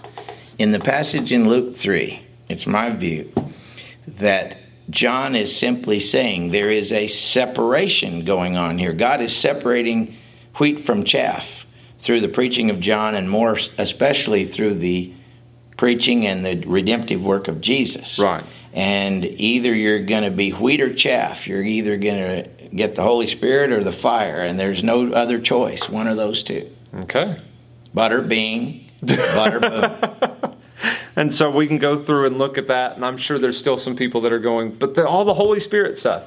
In 0.58 0.70
the 0.70 0.78
passage 0.78 1.32
in 1.32 1.48
Luke 1.48 1.76
3, 1.76 2.24
it's 2.48 2.66
my 2.66 2.90
view 2.90 3.32
that 4.06 4.58
John 4.90 5.34
is 5.34 5.54
simply 5.54 5.98
saying 5.98 6.50
there 6.50 6.70
is 6.70 6.92
a 6.92 7.06
separation 7.08 8.24
going 8.24 8.56
on 8.56 8.78
here. 8.78 8.92
God 8.92 9.20
is 9.20 9.34
separating 9.34 10.16
wheat 10.58 10.80
from 10.80 11.04
chaff 11.04 11.64
through 11.98 12.20
the 12.20 12.28
preaching 12.28 12.70
of 12.70 12.80
John 12.80 13.14
and 13.14 13.28
more 13.28 13.58
especially 13.78 14.46
through 14.46 14.74
the 14.74 15.12
preaching 15.76 16.26
and 16.26 16.44
the 16.44 16.64
redemptive 16.66 17.24
work 17.24 17.48
of 17.48 17.60
Jesus. 17.60 18.18
Right. 18.18 18.44
And 18.72 19.24
either 19.24 19.74
you're 19.74 20.04
going 20.04 20.22
to 20.24 20.30
be 20.30 20.50
wheat 20.50 20.80
or 20.80 20.94
chaff. 20.94 21.46
You're 21.46 21.62
either 21.62 21.96
going 21.98 22.44
to 22.44 22.48
get 22.74 22.94
the 22.94 23.02
Holy 23.02 23.26
Spirit 23.26 23.70
or 23.70 23.84
the 23.84 23.92
fire, 23.92 24.40
and 24.42 24.58
there's 24.58 24.82
no 24.82 25.12
other 25.12 25.38
choice, 25.40 25.88
one 25.88 26.08
of 26.08 26.16
those 26.16 26.42
two. 26.42 26.70
Okay. 26.94 27.38
Butter 27.92 28.22
bean, 28.22 28.90
butter 29.02 29.60
boom. 30.40 30.56
And 31.14 31.34
so 31.34 31.50
we 31.50 31.66
can 31.66 31.78
go 31.78 32.02
through 32.02 32.26
and 32.26 32.38
look 32.38 32.56
at 32.56 32.68
that, 32.68 32.96
and 32.96 33.04
I'm 33.04 33.18
sure 33.18 33.38
there's 33.38 33.58
still 33.58 33.76
some 33.76 33.94
people 33.94 34.22
that 34.22 34.32
are 34.32 34.38
going, 34.38 34.74
but 34.74 34.94
the, 34.94 35.06
all 35.06 35.24
the 35.24 35.34
Holy 35.34 35.60
Spirit 35.60 35.98
stuff. 35.98 36.24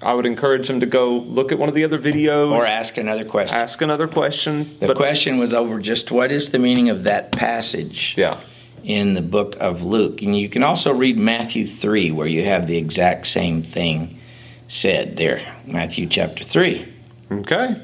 I 0.00 0.14
would 0.14 0.26
encourage 0.26 0.68
them 0.68 0.78
to 0.80 0.86
go 0.86 1.18
look 1.18 1.50
at 1.50 1.58
one 1.58 1.68
of 1.68 1.74
the 1.74 1.82
other 1.82 1.98
videos 1.98 2.52
or 2.52 2.64
ask 2.64 2.96
another 2.98 3.24
question. 3.24 3.56
ask 3.56 3.82
another 3.82 4.06
question. 4.06 4.76
The 4.80 4.94
question 4.94 5.38
was 5.38 5.52
over 5.52 5.80
just 5.80 6.12
what 6.12 6.30
is 6.30 6.50
the 6.50 6.58
meaning 6.58 6.88
of 6.88 7.02
that 7.04 7.32
passage 7.32 8.14
Yeah. 8.16 8.40
In 8.88 9.12
the 9.12 9.22
book 9.22 9.54
of 9.60 9.82
Luke. 9.82 10.22
And 10.22 10.36
you 10.36 10.48
can 10.48 10.64
also 10.64 10.92
read 10.92 11.18
Matthew 11.18 11.66
3, 11.66 12.10
where 12.10 12.26
you 12.26 12.42
have 12.44 12.66
the 12.66 12.78
exact 12.78 13.26
same 13.26 13.62
thing 13.62 14.18
said 14.66 15.18
there. 15.18 15.40
Matthew 15.66 16.06
chapter 16.08 16.42
3. 16.42 16.90
Okay. 17.30 17.82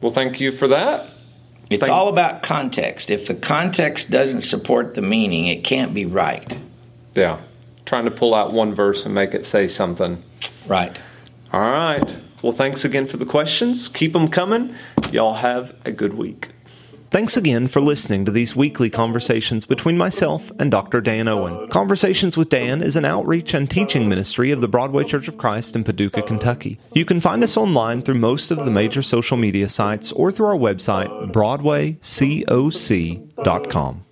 Well, 0.00 0.12
thank 0.12 0.40
you 0.40 0.52
for 0.52 0.68
that. 0.68 1.10
It's 1.70 1.80
Thank- 1.80 1.92
all 1.92 2.08
about 2.08 2.44
context. 2.44 3.10
If 3.10 3.26
the 3.26 3.34
context 3.34 4.10
doesn't 4.10 4.42
support 4.42 4.94
the 4.94 5.02
meaning, 5.02 5.46
it 5.46 5.64
can't 5.64 5.92
be 5.92 6.06
right. 6.06 6.56
Yeah. 7.16 7.40
Trying 7.84 8.04
to 8.04 8.10
pull 8.12 8.32
out 8.32 8.52
one 8.52 8.74
verse 8.74 9.04
and 9.04 9.14
make 9.14 9.34
it 9.34 9.46
say 9.46 9.66
something. 9.66 10.22
Right. 10.68 10.96
All 11.52 11.60
right. 11.60 12.16
Well, 12.42 12.52
thanks 12.52 12.84
again 12.84 13.08
for 13.08 13.16
the 13.16 13.26
questions. 13.26 13.88
Keep 13.88 14.12
them 14.12 14.28
coming. 14.28 14.76
Y'all 15.10 15.34
have 15.34 15.74
a 15.84 15.90
good 15.90 16.14
week. 16.14 16.50
Thanks 17.14 17.36
again 17.36 17.68
for 17.68 17.80
listening 17.80 18.24
to 18.24 18.32
these 18.32 18.56
weekly 18.56 18.90
conversations 18.90 19.66
between 19.66 19.96
myself 19.96 20.50
and 20.58 20.68
Dr. 20.68 21.00
Dan 21.00 21.28
Owen. 21.28 21.68
Conversations 21.68 22.36
with 22.36 22.50
Dan 22.50 22.82
is 22.82 22.96
an 22.96 23.04
outreach 23.04 23.54
and 23.54 23.70
teaching 23.70 24.08
ministry 24.08 24.50
of 24.50 24.60
the 24.60 24.66
Broadway 24.66 25.04
Church 25.04 25.28
of 25.28 25.38
Christ 25.38 25.76
in 25.76 25.84
Paducah, 25.84 26.22
Kentucky. 26.22 26.80
You 26.92 27.04
can 27.04 27.20
find 27.20 27.44
us 27.44 27.56
online 27.56 28.02
through 28.02 28.16
most 28.16 28.50
of 28.50 28.64
the 28.64 28.70
major 28.72 29.00
social 29.00 29.36
media 29.36 29.68
sites 29.68 30.10
or 30.10 30.32
through 30.32 30.46
our 30.46 30.56
website, 30.56 31.30
broadwaycoc.com. 31.30 34.03